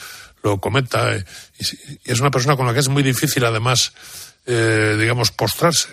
[0.42, 1.16] lo comenta.
[1.16, 1.24] Y,
[2.04, 3.92] y es una persona con la que es muy difícil, además,
[4.46, 5.88] eh, digamos, postrarse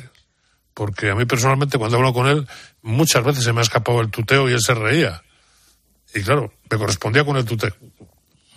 [0.75, 2.45] porque a mí personalmente cuando hablo con él
[2.83, 5.23] muchas veces se me ha escapado el tuteo y él se reía.
[6.13, 7.73] Y claro, me correspondía con el tuteo.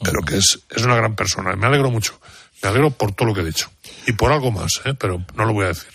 [0.02, 1.56] Pero que es, es una gran persona.
[1.56, 2.20] Me alegro mucho.
[2.62, 3.70] Me alegro por todo lo que he dicho.
[4.06, 4.94] Y por algo más, ¿eh?
[4.94, 5.88] pero no lo voy a decir.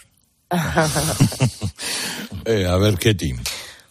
[2.45, 3.35] eh, a ver, Ketty.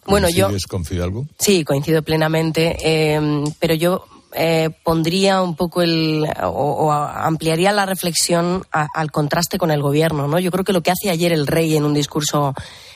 [0.05, 0.49] Bueno, yo.
[0.67, 1.27] con Fidalgo?
[1.37, 2.77] Sí, coincido plenamente.
[2.83, 9.57] Eh, pero yo eh, pondría un poco el o, ampliaría la reflexión a, al contraste
[9.57, 10.39] con el gobierno, ¿no?
[10.39, 12.53] Yo creo que lo que hace ayer el rey en un discurso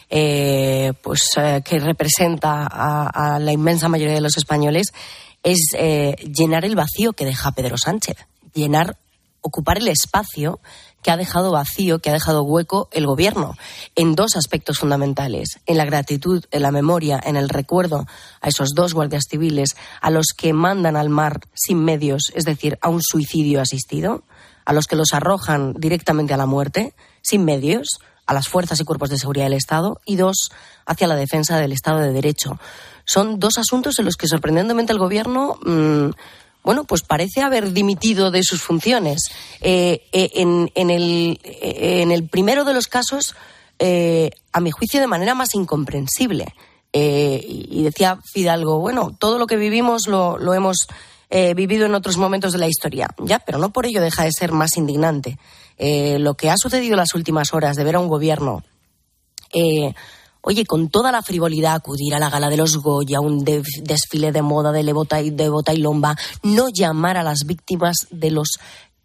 [0.10, 4.94] eh, pues eh, que representa a, a, la inmensa mayoría de los españoles
[5.44, 8.18] es eh, llenar el vacío que deja Pedro Sánchez,
[8.54, 8.98] llenar
[9.42, 10.60] ocupar el espacio
[11.02, 13.56] que ha dejado vacío, que ha dejado hueco el gobierno
[13.96, 18.06] en dos aspectos fundamentales, en la gratitud, en la memoria, en el recuerdo
[18.42, 22.78] a esos dos guardias civiles a los que mandan al mar sin medios, es decir,
[22.82, 24.24] a un suicidio asistido,
[24.66, 28.84] a los que los arrojan directamente a la muerte sin medios, a las fuerzas y
[28.84, 30.52] cuerpos de seguridad del Estado y dos,
[30.86, 32.60] hacia la defensa del Estado de Derecho.
[33.06, 36.10] Son dos asuntos en los que sorprendentemente el Gobierno mmm,
[36.68, 39.32] bueno, pues parece haber dimitido de sus funciones.
[39.62, 43.36] Eh, eh, en, en, el, eh, en, el, primero de los casos,
[43.80, 46.54] a mi juicio, de manera más incomprensible.
[46.92, 50.88] Y decía Fidalgo, bueno, todo lo que vivimos lo, lo hemos
[51.56, 54.52] vivido en otros momentos de la historia, ya, pero no por ello deja de ser
[54.52, 55.38] más indignante.
[55.78, 58.62] lo que ha sucedido en las últimas horas de ver a un gobierno
[60.48, 64.32] oye, con toda la frivolidad, acudir a la gala de los Goya, un de desfile
[64.32, 68.32] de moda de, Lebota y, de bota y lomba, no llamar a las víctimas de
[68.32, 68.58] los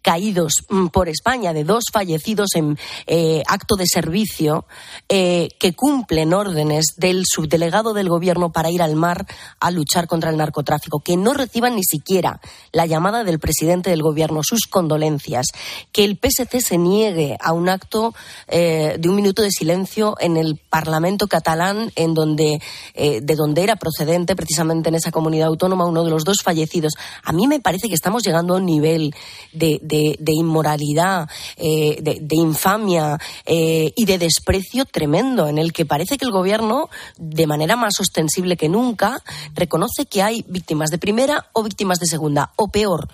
[0.03, 2.77] caídos por España, de dos fallecidos en
[3.07, 4.65] eh, acto de servicio,
[5.09, 9.25] eh, que cumplen órdenes del subdelegado del Gobierno para ir al mar
[9.59, 12.41] a luchar contra el narcotráfico, que no reciban ni siquiera
[12.73, 15.47] la llamada del presidente del Gobierno, sus condolencias,
[15.93, 18.13] que el PSC se niegue a un acto
[18.49, 22.59] eh, de un minuto de silencio en el Parlamento catalán, en donde,
[22.95, 26.93] de donde era procedente precisamente en esa comunidad autónoma uno de los dos fallecidos.
[27.23, 29.15] A mí me parece que estamos llegando a un nivel
[29.53, 29.79] de
[30.19, 36.17] de, inmoralidad, eh, de, de, infamia eh, y de desprecio tremendo, en el que parece
[36.17, 39.21] que el gobierno, de manera más ostensible que nunca,
[39.53, 43.07] reconoce que hay víctimas de primera o víctimas de segunda, o peor,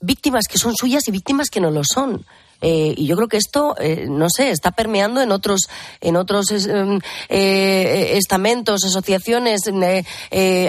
[0.00, 2.24] víctimas que son suyas y víctimas que no lo son
[2.60, 5.68] Eh, y yo creo que esto, eh, no sé, está permeando en otros,
[6.00, 6.98] en otros em,
[7.28, 9.60] eh, estamentos, asociaciones,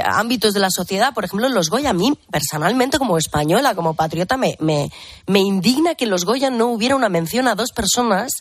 [0.03, 1.13] ámbitos de la sociedad.
[1.13, 1.89] Por ejemplo, los Goya.
[1.89, 4.91] A mí, personalmente, como española, como patriota, me, me,
[5.25, 8.31] me indigna que los Goya no hubiera una mención a dos personas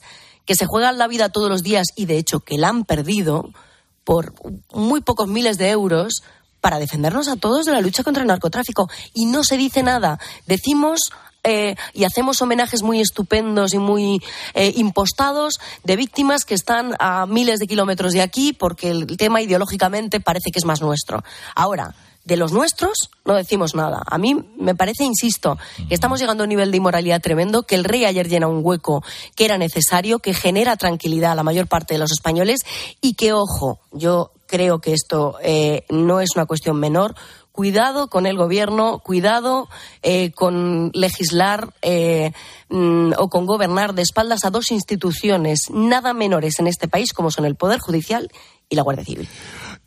[0.45, 3.51] que se juegan la vida todos los días y, de hecho, que la han perdido
[4.05, 4.35] por
[4.73, 6.23] muy pocos miles de euros
[6.61, 8.89] para defendernos a todos de la lucha contra el narcotráfico.
[9.15, 10.19] Y no se dice nada.
[10.47, 11.13] Decimos
[11.45, 14.21] eh, y hacemos homenajes muy estupendos y muy
[14.55, 19.41] eh, impostados de víctimas que están a miles de kilómetros de aquí porque el tema
[19.41, 21.23] ideológicamente parece que es más nuestro.
[21.55, 21.95] Ahora,
[22.29, 24.03] de los nuestros no decimos nada.
[24.07, 25.57] A mí me parece, insisto,
[25.89, 28.61] que estamos llegando a un nivel de inmoralidad tremendo, que el rey ayer llena un
[28.63, 29.03] hueco
[29.35, 32.61] que era necesario, que genera tranquilidad a la mayor parte de los españoles
[33.01, 37.15] y que, ojo, yo creo que esto eh, no es una cuestión menor.
[37.59, 39.69] Cuidado con el gobierno, cuidado
[40.05, 42.31] eh, con legislar eh,
[42.69, 47.33] mm, o con gobernar de espaldas a dos instituciones nada menores en este país como
[47.33, 48.31] son el Poder Judicial
[48.69, 49.29] y la Guardia Civil.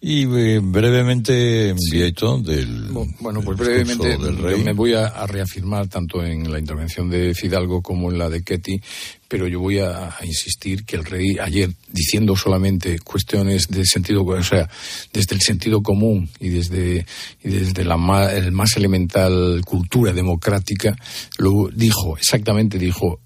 [0.04, 2.88] Y eh, brevemente, Vieto, del.
[3.20, 8.18] Bueno, pues brevemente me voy a, reafirmar tanto en la intervención de Fidalgo como en
[8.18, 8.82] la de Ketty,
[9.28, 14.44] pero yo voy a, insistir que el rey ayer, diciendo solamente cuestiones de sentido, o
[14.44, 14.68] sea,
[15.14, 17.06] desde el sentido común y desde,
[17.44, 20.96] y desde la más, el más elemental cultura democrática,
[21.38, 23.20] lo dijo, exactamente dijo,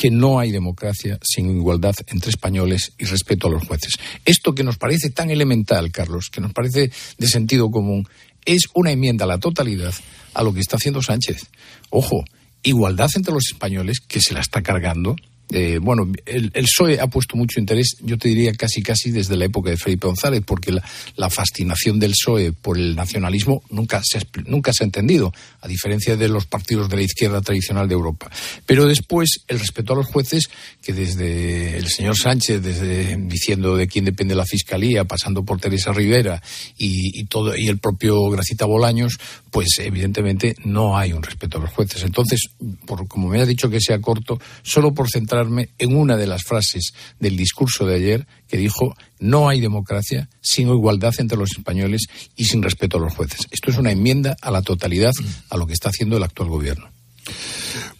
[0.00, 3.98] que no hay democracia sin igualdad entre españoles y respeto a los jueces.
[4.24, 8.08] Esto que nos parece tan elemental, Carlos, que nos parece de sentido común,
[8.46, 9.92] es una enmienda a la totalidad
[10.32, 11.50] a lo que está haciendo Sánchez.
[11.90, 12.24] Ojo,
[12.62, 15.16] igualdad entre los españoles que se la está cargando
[15.52, 19.46] eh, bueno, el, PSOE ha puesto mucho interés, yo te diría casi casi desde la
[19.46, 24.72] época de Felipe González, porque la, fascinación del PSOE por el nacionalismo nunca se, nunca
[24.72, 28.30] se ha entendido, a diferencia de los partidos de la izquierda tradicional de Europa.
[28.66, 30.48] Pero después, el respeto a los jueces,
[30.82, 35.92] que desde el señor Sánchez, desde diciendo de quién depende la fiscalía, pasando por Teresa
[35.92, 36.42] Rivera
[36.76, 39.18] y, todo, y el propio Gracita Bolaños,
[39.50, 42.02] pues evidentemente no hay un respeto a los jueces.
[42.04, 42.50] Entonces,
[42.86, 46.44] por, como me ha dicho que sea corto, solo por centrar en una de las
[46.44, 52.02] frases del discurso de ayer que dijo no hay democracia sin igualdad entre los españoles
[52.36, 53.46] y sin respeto a los jueces.
[53.50, 55.12] Esto es una enmienda a la totalidad
[55.50, 56.90] a lo que está haciendo el actual gobierno.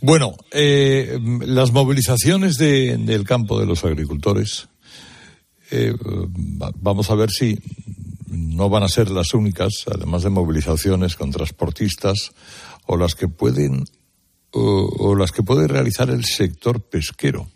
[0.01, 4.69] Bueno, eh, las movilizaciones del campo de los agricultores,
[5.71, 5.95] eh,
[6.81, 7.59] vamos a ver si
[8.29, 12.33] no van a ser las únicas, además de movilizaciones con transportistas
[12.87, 13.85] o las que pueden
[14.53, 17.49] o, las que puede realizar el sector pesquero.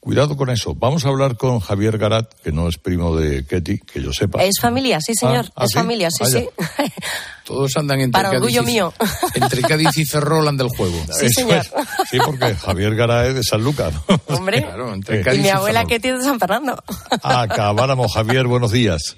[0.00, 0.72] Cuidado con eso.
[0.76, 4.44] Vamos a hablar con Javier Garat, que no es primo de Ketty, que yo sepa.
[4.44, 5.46] Es familia, sí, señor.
[5.48, 6.48] Ah, ¿ah, es familia, sí, sí.
[7.44, 8.94] Todos andan entre Para orgullo mío.
[9.34, 11.04] Entre Cádiz y Ferrol del juego.
[11.18, 11.66] Sí, señor.
[12.08, 13.94] Sí, porque Javier Garat es de San Lucas.
[14.28, 14.62] Hombre.
[14.62, 16.80] Claro, entre Cádiz y mi abuela Ketty es de San Fernando.
[17.22, 19.16] Acabáramos, Javier, buenos días.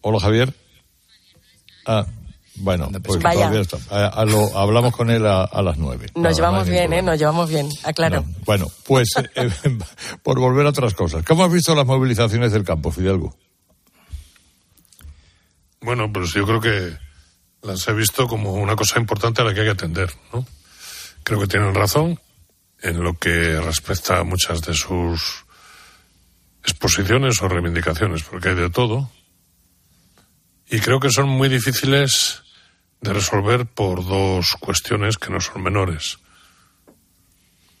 [0.00, 0.54] Hola, Javier.
[1.86, 2.06] Ah,
[2.56, 3.78] bueno, pues todavía está.
[4.08, 6.06] hablamos con él a, las nueve.
[6.14, 7.02] Nos llevamos bien, ¿eh?
[7.02, 8.24] Nos llevamos bien, aclaro.
[8.44, 9.50] bueno, pues eh,
[10.22, 11.24] por volver a otras cosas.
[11.24, 13.36] ¿Cómo has visto las movilizaciones del campo, Fidalgo?
[15.80, 16.96] Bueno, pues yo creo que
[17.62, 20.46] las he visto como una cosa importante a la que hay que atender, ¿no?
[21.24, 22.20] Creo que tienen razón
[22.80, 25.44] en lo que respecta a muchas de sus
[26.62, 29.10] exposiciones o reivindicaciones, porque hay de todo.
[30.70, 32.43] Y creo que son muy difíciles
[33.04, 36.18] de resolver por dos cuestiones que no son menores.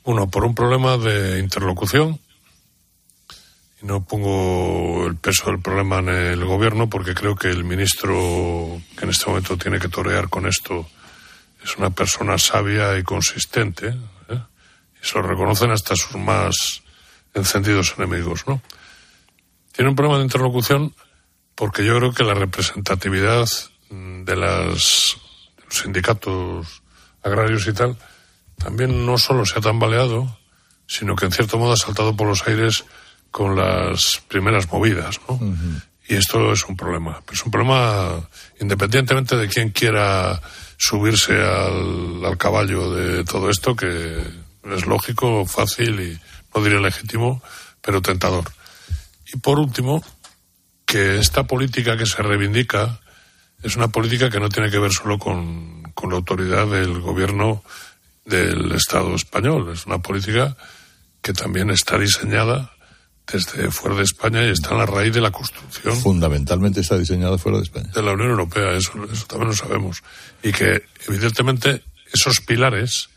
[0.04, 2.20] Uno, por un problema de interlocución,
[3.80, 8.14] y no pongo el peso del problema en el gobierno porque creo que el ministro
[8.98, 10.86] que en este momento tiene que torear con esto
[11.64, 13.96] es una persona sabia y consistente,
[14.28, 14.40] ¿eh?
[15.02, 16.82] y se lo reconocen hasta sus más
[17.32, 18.60] encendidos enemigos, ¿no?
[19.72, 20.94] Tiene un problema de interlocución
[21.54, 23.48] porque yo creo que la representatividad
[24.24, 25.18] de los
[25.68, 26.82] sindicatos
[27.22, 27.96] agrarios y tal,
[28.58, 30.38] también no solo se ha tambaleado,
[30.86, 32.84] sino que en cierto modo ha saltado por los aires
[33.30, 35.40] con las primeras movidas, ¿no?
[36.06, 37.22] Y esto es un problema.
[37.32, 38.28] Es un problema
[38.60, 40.40] independientemente de quién quiera
[40.76, 44.22] subirse al, al caballo de todo esto, que
[44.64, 46.20] es lógico, fácil y
[46.54, 47.42] no diré legítimo,
[47.80, 48.44] pero tentador.
[49.32, 50.04] Y por último,
[50.86, 53.00] que esta política que se reivindica
[53.64, 57.64] es una política que no tiene que ver solo con, la autoridad del gobierno
[58.26, 59.70] del Estado español.
[59.72, 60.54] Es una política
[61.22, 62.72] que también está diseñada
[63.26, 65.96] desde fuera de España y está en la raíz de la construcción.
[65.96, 67.90] Fundamentalmente está diseñada fuera de España.
[67.94, 70.02] De la Unión Europea, eso, eso también lo sabemos.
[70.42, 73.08] Y que, evidentemente, esos pilares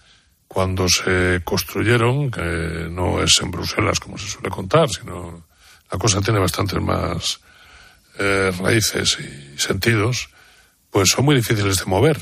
[0.47, 5.45] cuando se construyeron, que no es en Bruselas como se suele contar, sino
[5.91, 7.41] la cosa tiene bastantes más
[8.17, 10.29] eh, raíces y sentidos,
[10.97, 12.19] pues son muy difíciles de mover.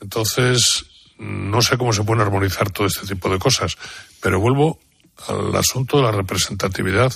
[0.00, 0.84] Entonces,
[1.18, 3.76] no sé cómo se puede armonizar todo este tipo de cosas,
[4.20, 4.78] pero vuelvo
[5.26, 7.12] al asunto de la representatividad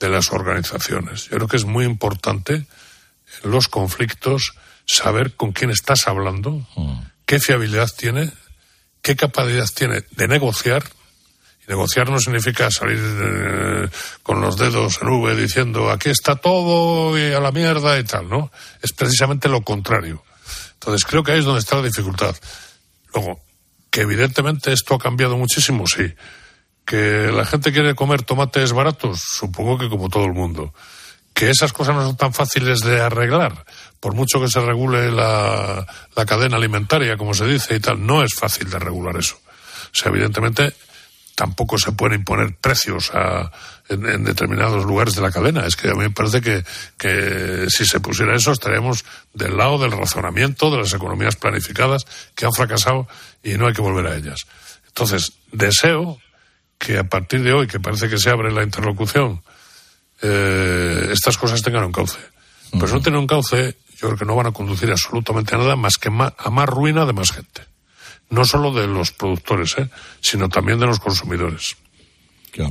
[0.00, 1.24] de las organizaciones.
[1.24, 4.54] Yo creo que es muy importante en los conflictos
[4.86, 7.00] saber con quién estás hablando, mm.
[7.26, 8.32] qué fiabilidad tiene,
[9.02, 10.84] qué capacidad tiene de negociar.
[11.68, 13.88] Negociar no significa salir eh,
[14.22, 18.26] con los dedos en V diciendo aquí está todo y a la mierda y tal,
[18.26, 18.50] ¿no?
[18.80, 20.24] Es precisamente lo contrario.
[20.72, 22.34] Entonces creo que ahí es donde está la dificultad.
[23.12, 23.42] Luego,
[23.90, 26.14] que evidentemente esto ha cambiado muchísimo, sí.
[26.86, 30.72] Que la gente quiere comer tomates baratos, supongo que como todo el mundo.
[31.34, 33.66] Que esas cosas no son tan fáciles de arreglar,
[34.00, 38.22] por mucho que se regule la, la cadena alimentaria, como se dice y tal, no
[38.22, 39.36] es fácil de regular eso.
[39.36, 40.72] O sea, evidentemente
[41.38, 43.52] tampoco se pueden imponer precios a,
[43.88, 45.64] en, determinados lugares de la cadena.
[45.66, 46.64] Es que a mí me parece que,
[46.96, 52.44] que si se pusiera eso estaríamos del lado del razonamiento de las economías planificadas que
[52.44, 53.06] han fracasado
[53.44, 54.48] y no hay que volver a ellas.
[54.88, 56.18] Entonces, deseo
[56.76, 59.40] que a partir de hoy, que parece que se abre la interlocución,
[60.20, 62.18] eh, estas cosas tengan un cauce.
[62.72, 65.58] Pero si no tienen un cauce, yo creo que no van a conducir absolutamente a
[65.58, 67.67] nada más que a más ruina de más gente
[68.30, 69.88] no solo de los productores, ¿eh?
[70.20, 71.76] sino también de los consumidores.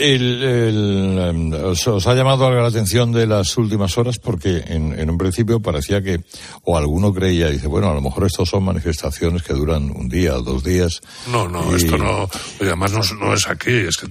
[0.00, 6.02] Em, os, ha llamado la atención de las últimas horas porque en, un principio parecía
[6.02, 6.20] que,
[6.64, 10.36] o alguno creía, dice, bueno, a lo mejor estos son manifestaciones que duran un día
[10.36, 11.00] o dos días.
[11.30, 12.28] No, no, esto no,
[12.60, 14.06] además no, es aquí, es que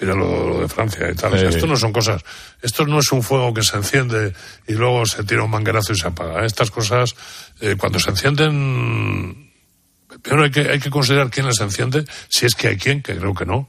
[0.00, 1.34] mira lo, de Francia y tal.
[1.34, 2.22] esto no son cosas,
[2.62, 4.32] esto no es un fuego que se enciende
[4.66, 6.44] y luego se tira un manguerazo y se apaga.
[6.44, 7.14] Estas cosas,
[7.60, 9.43] eh, cuando se encienden,
[10.22, 13.16] Primero hay que, hay que considerar quién las enciende, si es que hay quien, que
[13.16, 13.68] creo que no.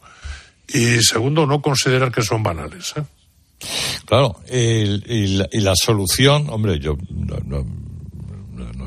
[0.67, 2.93] Y segundo, no considerar que son banales.
[2.97, 3.03] ¿eh?
[4.05, 7.65] Claro, y, la, solución, hombre, yo no,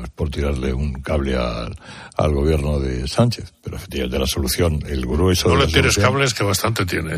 [0.03, 1.75] es por tirarle un cable al,
[2.19, 5.47] al gobierno de Sánchez, pero efectivamente la solución, el grueso.
[5.47, 7.17] No le tires cables que bastante tiene.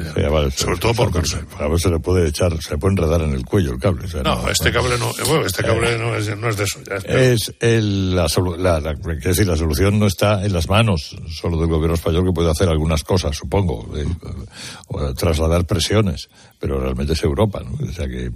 [0.51, 1.11] Sobre todo por
[1.59, 4.07] A ver se le puede echar, se le puede enredar en el cuello el cable.
[4.23, 6.79] no, este cable no, bueno, este cable no, es, no, es, de eso.
[7.05, 8.27] es el, la,
[8.59, 12.33] la, la, decir, la solución no está en las manos solo del gobierno español que
[12.33, 13.89] puede hacer algunas cosas, supongo,
[14.87, 16.29] o trasladar presiones,
[16.59, 17.71] pero realmente es Europa, ¿no?
[17.87, 18.29] O sea que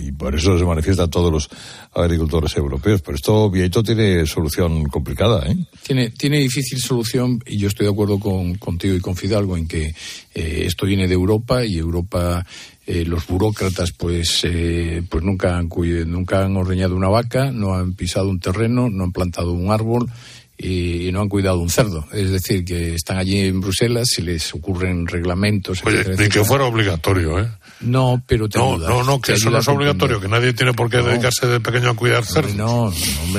[0.00, 1.48] y por eso se manifiestan todos los
[1.94, 3.02] agricultores europeos.
[3.02, 5.56] Pero esto, Vieito, tiene solución complicada, ¿eh?
[5.82, 9.68] Tiene, tiene difícil solución y yo estoy de acuerdo con, contigo y con Fidalgo en
[9.68, 9.94] que
[10.34, 12.44] eh, esto viene de Europa y Europa
[12.86, 15.68] eh, los burócratas pues eh, pues nunca han
[16.06, 20.10] nunca han ordeñado una vaca, no han pisado un terreno, no han plantado un árbol
[20.56, 22.06] y, no han cuidado un cerdo.
[22.12, 25.82] Es decir, que están allí en Bruselas y les ocurren reglamentos.
[25.84, 27.48] Oye, ni que fuera obligatorio, ¿eh?
[27.80, 30.88] No, pero te no, no, no, que eso no es obligatorio, que nadie tiene por
[30.88, 32.54] qué dedicarse de pequeño a cuidar cerdos.
[32.54, 32.92] No,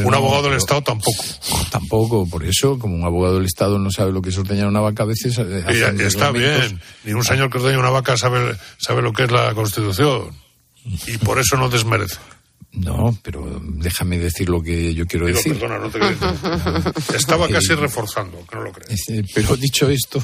[0.03, 1.23] un abogado del Estado tampoco.
[1.71, 4.79] Tampoco, por eso, como un abogado del Estado no sabe lo que es ordeñar una
[4.79, 5.37] vaca, a veces.
[5.37, 5.63] Eh,
[5.99, 9.53] está bien, ni un señor que ordeña una vaca sabe, sabe lo que es la
[9.53, 10.29] Constitución.
[11.07, 12.17] Y por eso no desmerece.
[12.75, 15.53] No, pero déjame decir lo que yo quiero decir.
[15.53, 15.99] Perdona, no te
[17.15, 19.05] Estaba casi reforzando, que no lo crees.
[19.33, 20.23] Pero dicho esto,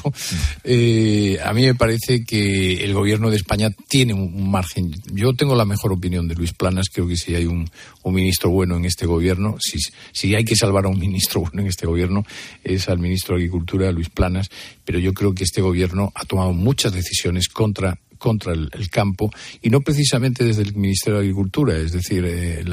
[0.62, 4.90] eh, a mí me parece que el gobierno de España tiene un margen.
[5.12, 6.86] Yo tengo la mejor opinión de Luis Planas.
[6.92, 7.70] Creo que si hay un,
[8.04, 9.78] ministro bueno en este gobierno, si,
[10.12, 12.24] si hay que salvar a un ministro bueno en este gobierno,
[12.62, 14.50] es al ministro de Agricultura, Luis Planas.
[14.84, 19.68] Pero yo creo que este gobierno ha tomado muchas decisiones contra contra el, campo y
[19.68, 22.64] no precisamente desde el Ministerio de Agricultura, es decir, eh,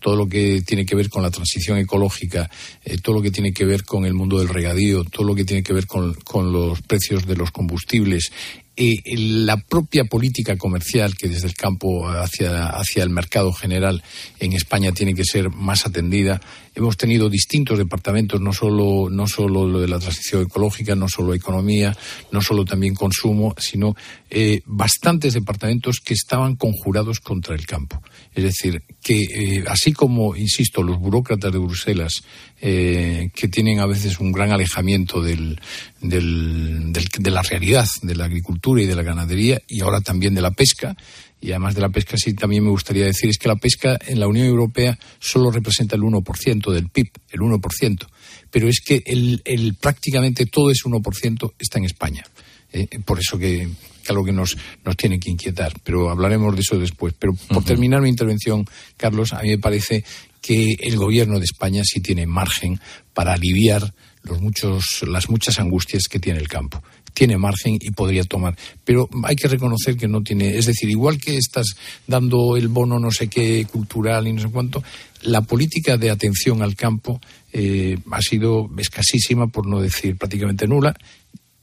[0.00, 2.48] todo lo que tiene que ver con la transición ecológica,
[2.84, 5.44] eh, todo lo que tiene que ver con el mundo del regadío, todo lo que
[5.44, 8.30] tiene que ver con los precios de los combustibles
[8.78, 14.02] eh, la propia política comercial que desde el campo hacia, hacia el mercado general
[14.38, 16.42] en España tiene que ser más atendida.
[16.74, 21.32] Hemos tenido distintos departamentos, no solo, no solo lo de la transición ecológica, no solo
[21.32, 21.96] economía,
[22.32, 23.96] no solo también consumo, sino
[24.28, 28.02] eh, bastantes departamentos que estaban conjurados contra el campo.
[28.34, 32.12] Es decir, que eh, así como, insisto, los burócratas de Bruselas,
[32.60, 35.60] eh, que tienen a veces un gran alejamiento del,
[36.00, 40.42] del, de la realidad de la agricultura y de la ganadería, y ahora también de
[40.42, 40.96] la pesca,
[41.40, 44.20] y además de la pesca, sí también me gustaría decir, es que la pesca en
[44.20, 48.06] la Unión Europea solo representa el 1% del PIB, el 1%,
[48.50, 52.24] pero es que el, el prácticamente todo ese 1% está en España.
[52.72, 53.68] Eh, por eso que
[54.08, 57.14] algo que nos, nos tiene que inquietar, pero hablaremos de eso después.
[57.18, 58.64] Pero por terminar mi intervención,
[58.96, 60.04] Carlos, a mí me parece
[60.46, 62.78] que el gobierno de España sí tiene margen
[63.12, 63.92] para aliviar
[64.22, 66.82] los muchos, las muchas angustias que tiene el campo
[67.12, 68.54] tiene margen y podría tomar.
[68.84, 70.58] Pero hay que reconocer que no tiene.
[70.58, 71.64] Es decir, igual que estás
[72.06, 74.84] dando el bono no sé qué cultural y no sé cuánto,
[75.22, 77.18] la política de atención al campo
[77.54, 80.94] eh, ha sido escasísima, por no decir prácticamente nula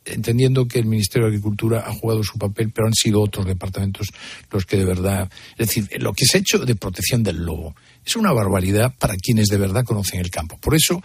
[0.06, 4.10] entendiendo que el Ministerio de Agricultura ha jugado su papel, pero han sido otros departamentos
[4.52, 5.30] los que de verdad.
[5.58, 7.76] Es decir, lo que se ha hecho de protección del lobo
[8.06, 10.58] es una barbaridad para quienes de verdad conocen el campo.
[10.58, 11.02] Por eso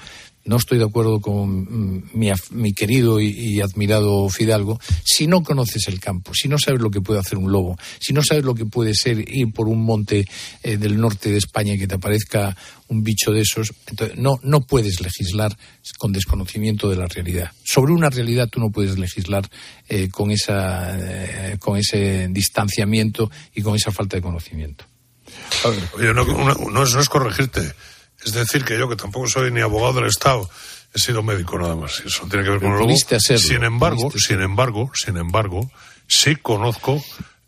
[0.49, 2.11] no estoy de acuerdo con mm,
[2.53, 7.03] mi, querido y, admirado Fidalgo, si no conoces el campo, si no sabes lo que
[7.03, 10.27] puede hacer un lobo, si no sabes lo que puede ser ir por un monte
[10.63, 12.57] eh, del norte de España y que te aparezca
[12.89, 15.55] un bicho de esos, entonces no, no puedes legislar
[15.99, 17.53] con desconocimiento de la realidad.
[17.63, 19.47] Sobre una realidad tú no puedes legislar
[19.89, 20.97] eh, con, esa,
[21.53, 24.87] eh, con ese distanciamiento y con esa falta de conocimiento.
[25.95, 27.75] Oye, no es corregirte
[28.25, 30.49] es decir, que yo, que tampoco soy ni abogado del Estado,
[30.93, 32.01] he sido médico nada más.
[32.05, 32.73] Eso tiene que ver con.
[33.39, 35.71] Sin embargo, sin embargo, sin embargo,
[36.07, 37.03] sí conozco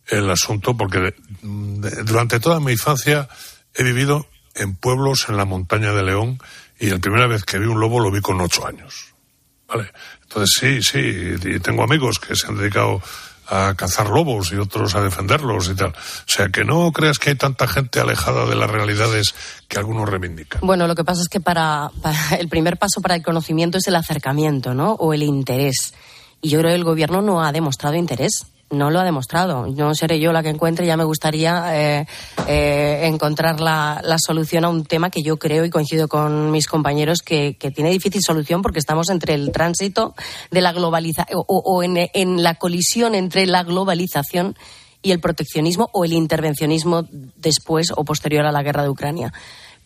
[0.06, 3.28] el asunto porque durante toda mi infancia
[3.74, 6.40] he vivido en pueblos en la montaña de León
[6.78, 9.14] y la primera vez que vi un lobo lo vi con ocho años.
[9.68, 9.92] ¿Vale?
[10.22, 13.02] Entonces sí, sí, y tengo amigos que se han dedicado
[13.50, 15.90] a cazar lobos y otros a defenderlos y tal.
[15.90, 15.94] O
[16.26, 19.34] sea, que no creas que hay tanta gente alejada de las realidades
[19.68, 20.60] que algunos reivindican.
[20.64, 21.90] Bueno, lo que pasa es que para,
[22.38, 24.92] el primer paso para el conocimiento es el acercamiento, ¿no?
[24.92, 25.94] O el interés.
[26.40, 29.66] Y yo creo que el gobierno no ha demostrado interés no lo ha demostrado.
[29.66, 32.06] No seré yo la que encuentre, ya me gustaría eh,
[32.46, 37.20] eh, encontrar la, solución a un tema que yo creo y coincido con mis compañeros
[37.22, 40.14] que, tiene difícil solución porque estamos entre el tránsito
[40.50, 44.56] de la globalización o, en, en la colisión entre la globalización
[45.02, 47.06] y el proteccionismo o el intervencionismo
[47.36, 49.32] después o posterior a la guerra de Ucrania.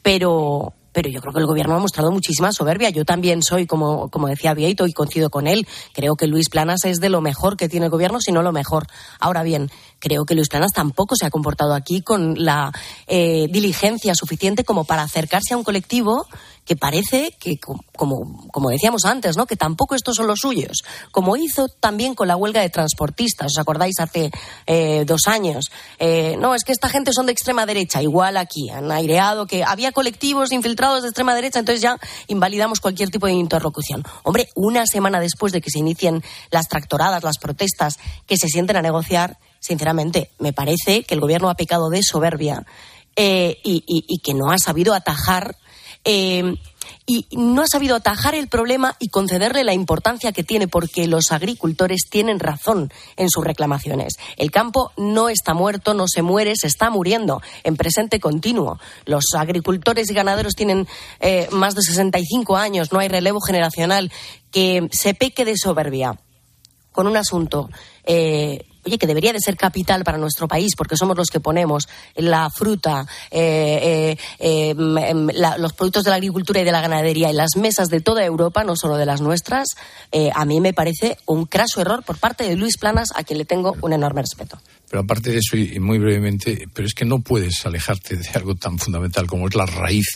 [0.02, 2.88] Pero, pero yo creo que el gobierno ha mostrado muchísima soberbia.
[2.88, 6.84] Yo también soy, como, como decía Vieito, y coincido con él, creo que Luis Planas
[6.84, 8.86] es de lo mejor que tiene el gobierno, si no lo mejor.
[9.18, 9.70] Ahora bien,
[10.04, 12.70] creo que Luis Planas tampoco se ha comportado aquí con la
[13.06, 16.26] eh, diligencia suficiente como para acercarse a un colectivo
[16.66, 19.46] que parece que, como, como decíamos antes, ¿no?
[19.46, 23.58] que tampoco estos son los suyos, como hizo también con la huelga de transportistas, ¿os
[23.58, 24.30] acordáis hace
[24.66, 25.66] eh, dos años?
[25.98, 29.64] Eh, no, es que esta gente son de extrema derecha, igual aquí, han aireado que
[29.64, 31.98] había colectivos infiltrados de extrema derecha, entonces ya
[32.28, 34.02] invalidamos cualquier tipo de interlocución.
[34.22, 38.76] Hombre, una semana después de que se inicien las tractoradas, las protestas, que se sienten
[38.76, 42.66] a negociar, sinceramente, me parece que el gobierno ha pecado de soberbia
[43.16, 45.56] eh, y, que no ha sabido atajar
[46.04, 46.54] eh,
[47.06, 51.32] y no ha sabido atajar el problema y concederle la importancia que tiene porque los
[51.32, 54.14] agricultores tienen razón en sus reclamaciones.
[54.36, 58.78] El campo no está muerto, no se muere, se está muriendo en presente continuo.
[59.06, 60.86] Los agricultores y ganaderos tienen
[61.20, 64.12] eh, más de 65 años, no hay relevo generacional,
[64.50, 66.18] que se peque de soberbia
[66.92, 67.70] con un asunto
[68.04, 71.88] eh, oye, que debería de ser capital para nuestro país, porque somos los que ponemos
[72.16, 75.28] la fruta, eh, eh, em, em,
[75.58, 78.64] los productos de la agricultura y de la ganadería en las mesas de toda Europa,
[78.64, 79.68] no solo de las nuestras,
[80.12, 83.38] eh, a mí me parece un craso error por parte de Luis Planas, a quien
[83.38, 84.58] le tengo un enorme respeto.
[84.94, 88.54] Pero aparte de eso, y muy brevemente, pero es que no puedes alejarte de algo
[88.54, 90.06] tan fundamental como es la raíz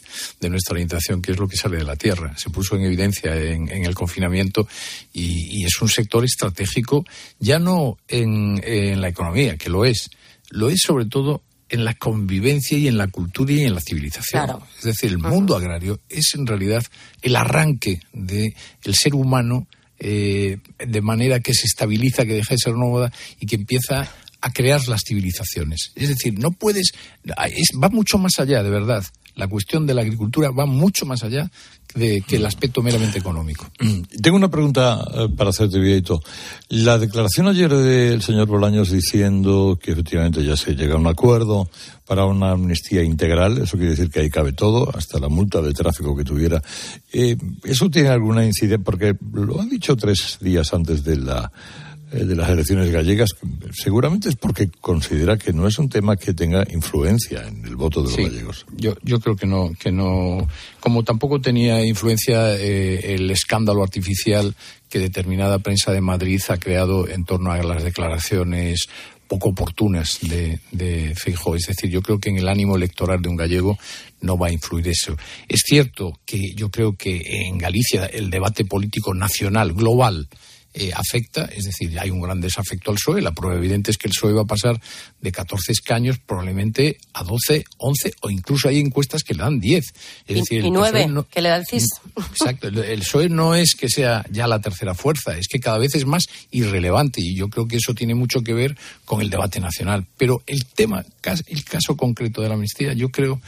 [0.41, 2.39] de nuestra orientación, que es lo que sale de la tierra.
[2.39, 4.69] Se puso en evidencia en, el confinamiento
[5.13, 7.05] y, es un sector estratégico,
[7.41, 10.11] ya no en, la economía, que lo es,
[10.51, 14.61] lo es sobre todo en la convivencia y en la cultura y en la civilización.
[14.79, 16.85] Es decir, el mundo agrario es en realidad
[17.21, 18.55] el arranque del
[18.95, 19.67] ser humano
[19.99, 24.09] eh, de manera que se estabiliza, que deja de ser nómada y que empieza
[24.41, 25.93] a crear las civilizaciones.
[25.95, 26.93] Es decir, no puedes,
[27.83, 29.05] va mucho más allá, de verdad.
[29.35, 31.49] La cuestión de la agricultura va mucho más allá
[31.95, 33.71] de que el aspecto meramente económico.
[34.23, 36.21] Tengo una pregunta eh, para hacerte, Vieito.
[36.69, 41.71] La declaración ayer del señor Bolaños diciendo que efectivamente ya se llega a un acuerdo
[42.05, 45.73] para una amnistía integral, eso quiere decir que ahí cabe todo, hasta la multa de
[45.73, 46.61] tráfico que tuviera.
[47.13, 48.85] Eh, ¿Eso tiene alguna incidencia?
[48.85, 51.53] Porque lo han dicho tres días antes de la
[52.11, 53.31] de las elecciones gallegas,
[53.73, 58.03] seguramente es porque considera que no es un tema que tenga influencia en el voto
[58.03, 58.67] de los gallegos.
[58.77, 60.49] Yo, yo creo que no, que no.
[60.81, 64.55] Como tampoco tenía influencia eh, el escándalo artificial
[64.89, 68.89] que determinada prensa de Madrid ha creado en torno a las declaraciones
[69.29, 71.55] poco oportunas de, de Feijóo.
[71.55, 73.79] Es decir, yo creo que en el ánimo electoral de un gallego
[74.23, 75.17] no va a influir eso.
[75.47, 80.29] Es cierto que yo creo que en Galicia el debate político nacional, global,
[80.81, 83.21] eh, afecta, es decir, hay un gran desafecto al PSOE.
[83.21, 84.81] La prueba evidente es que el PSOE va a pasar
[85.21, 89.85] de 14 escaños probablemente a 12, 11 o incluso hay encuestas que le dan 10.
[89.85, 89.93] Es
[90.29, 91.89] y, decir, y 9, que le da el CIS.
[92.31, 95.97] Exacto, el PSOE no es que sea ya la tercera fuerza, es que cada vez
[95.97, 99.59] es más irrelevante y yo creo que eso tiene mucho que ver con el debate
[99.59, 100.07] nacional.
[100.17, 101.05] Pero el tema,
[101.49, 103.41] el caso concreto de la amnistía, yo creo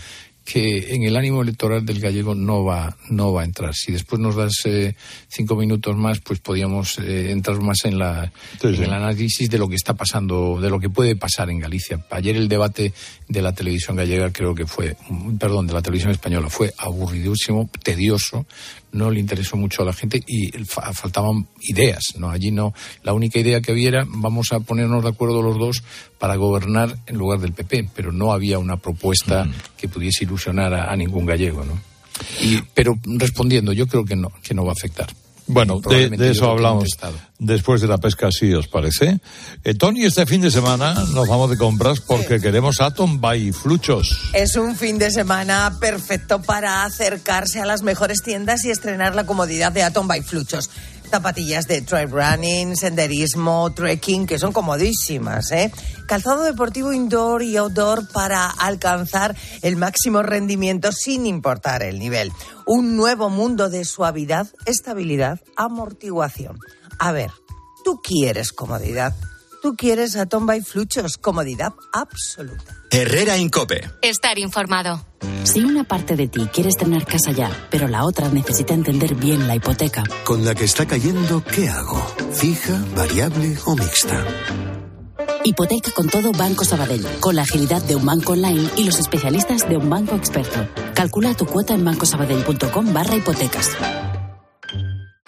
[0.51, 3.73] que en el ánimo electoral del gallego no va, no va a entrar.
[3.73, 4.97] Si después nos das eh,
[5.29, 9.69] cinco minutos más, pues podríamos eh, entrar más en, la, en el análisis de lo
[9.69, 12.05] que está pasando, de lo que puede pasar en Galicia.
[12.11, 12.93] Ayer el debate
[13.29, 14.97] de la televisión gallega creo que fue,
[15.39, 18.45] perdón, de la televisión española fue aburridísimo, tedioso
[18.93, 22.31] no le interesó mucho a la gente y faltaban ideas, ¿no?
[22.31, 25.83] Allí no, la única idea que había era vamos a ponernos de acuerdo los dos
[26.19, 29.53] para gobernar en lugar del PP, pero no había una propuesta mm.
[29.79, 31.81] que pudiese ilusionar a, ningún gallego, ¿no?
[32.43, 35.09] Y, pero respondiendo, yo creo que no, que no va a afectar.
[35.53, 36.89] Bueno, de, eso hablamos
[37.39, 39.21] después de la pesca, si os parece.
[39.65, 44.31] Eh, Tony, este fin de semana nos vamos de compras porque queremos Atom by Fluchos.
[44.33, 49.27] Es un fin de semana perfecto para acercarse a las mejores tiendas y estrenar la
[49.27, 50.71] comodidad de Atom by Fluchos
[51.11, 55.73] zapatillas de trail running, senderismo, trekking, que son comodísimas, ¿eh?
[56.07, 62.33] Calzado deportivo indoor y outdoor para alcanzar el máximo rendimiento sin importar el nivel.
[62.65, 66.59] Un nuevo mundo de suavidad, estabilidad, amortiguación.
[66.99, 67.31] A ver,
[67.85, 69.15] tú quieres comodidad.
[69.63, 72.77] Tú quieres Atom by Fluchos, comodidad absoluta.
[72.91, 73.91] Herrera Incope.
[74.01, 75.05] Estar informado.
[75.45, 79.47] Si una parte de ti quiere tener casa ya, pero la otra necesita entender bien
[79.47, 80.03] la hipoteca.
[80.25, 82.01] Con la que está cayendo, ¿qué hago?
[82.33, 84.25] ¿Fija, variable o mixta?
[85.45, 89.69] Hipoteca con todo Banco Sabadell, con la agilidad de un banco online y los especialistas
[89.69, 90.69] de un banco experto.
[90.95, 93.71] Calcula tu cuota en bancosabadell.com barra hipotecas.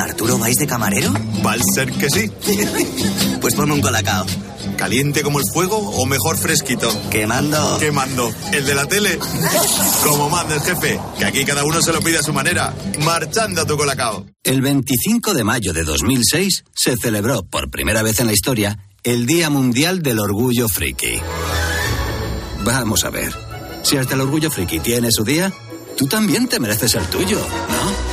[0.00, 1.12] ¿Arturo vais de camarero?
[1.44, 2.30] Va a ser que sí.
[3.40, 4.26] pues ponme un colacao.
[4.76, 6.88] ¿Caliente como el fuego o mejor fresquito?
[7.10, 7.78] Quemando.
[7.78, 8.32] Quemando.
[8.52, 9.18] ¿El de la tele?
[10.04, 12.74] como manda el jefe, que aquí cada uno se lo pide a su manera.
[13.00, 14.26] Marchando a tu colacao.
[14.42, 19.24] El 25 de mayo de 2006 se celebró por primera vez en la historia el
[19.24, 21.20] Día Mundial del Orgullo Friki.
[22.64, 23.32] Vamos a ver.
[23.82, 25.52] Si hasta el Orgullo Friki tiene su día,
[25.96, 28.05] tú también te mereces el tuyo, ¿no?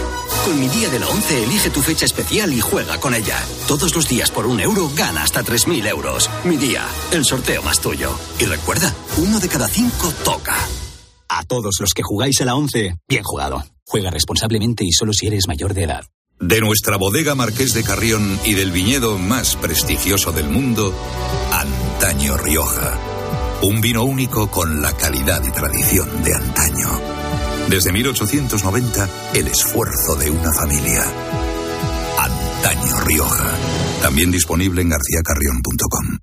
[0.43, 3.39] Con mi día de la 11 elige tu fecha especial y juega con ella.
[3.65, 6.29] Todos los días por un euro gana hasta 3.000 euros.
[6.43, 8.11] Mi día, el sorteo más tuyo.
[8.39, 10.57] Y recuerda, uno de cada cinco toca.
[11.29, 13.63] A todos los que jugáis a la 11, bien jugado.
[13.85, 16.05] Juega responsablemente y solo si eres mayor de edad.
[16.41, 20.93] De nuestra bodega Marqués de Carrión y del viñedo más prestigioso del mundo,
[21.51, 22.99] Antaño Rioja.
[23.61, 27.42] Un vino único con la calidad y tradición de antaño.
[27.69, 31.03] Desde 1890, el esfuerzo de una familia.
[32.17, 33.51] Antaño Rioja.
[34.01, 36.19] También disponible en garcíacarrión.com.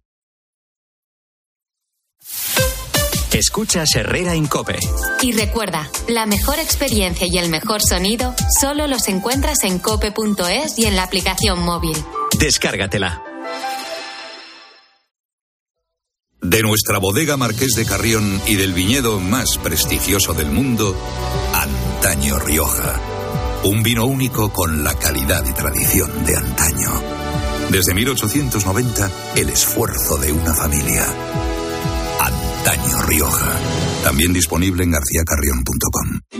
[3.32, 4.78] Escuchas Herrera en Cope.
[5.22, 10.86] Y recuerda, la mejor experiencia y el mejor sonido solo los encuentras en cope.es y
[10.86, 11.96] en la aplicación móvil.
[12.38, 13.29] Descárgatela.
[16.42, 20.96] De nuestra bodega Marqués de Carrión y del viñedo más prestigioso del mundo,
[21.54, 22.98] Antaño Rioja.
[23.64, 26.90] Un vino único con la calidad y tradición de antaño.
[27.70, 31.06] Desde 1890, el esfuerzo de una familia.
[32.20, 33.56] Antaño Rioja.
[34.02, 36.39] También disponible en garcíacarrión.com.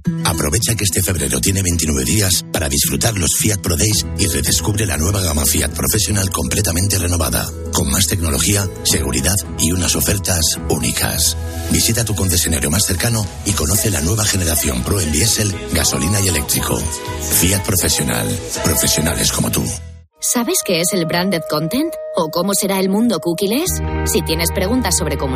[0.25, 4.85] Aprovecha que este febrero tiene 29 días para disfrutar los Fiat Pro Days y redescubre
[4.85, 11.37] la nueva gama Fiat Professional completamente renovada, con más tecnología, seguridad y unas ofertas únicas.
[11.71, 16.27] Visita tu concesionario más cercano y conoce la nueva generación Pro en diésel, gasolina y
[16.29, 16.77] eléctrico.
[17.39, 18.27] Fiat Professional,
[18.63, 19.63] profesionales como tú.
[20.23, 21.91] ¿Sabes qué es el branded content?
[22.15, 23.81] ¿O cómo será el mundo cookies?
[24.05, 25.31] Si tienes preguntas sobre comunicación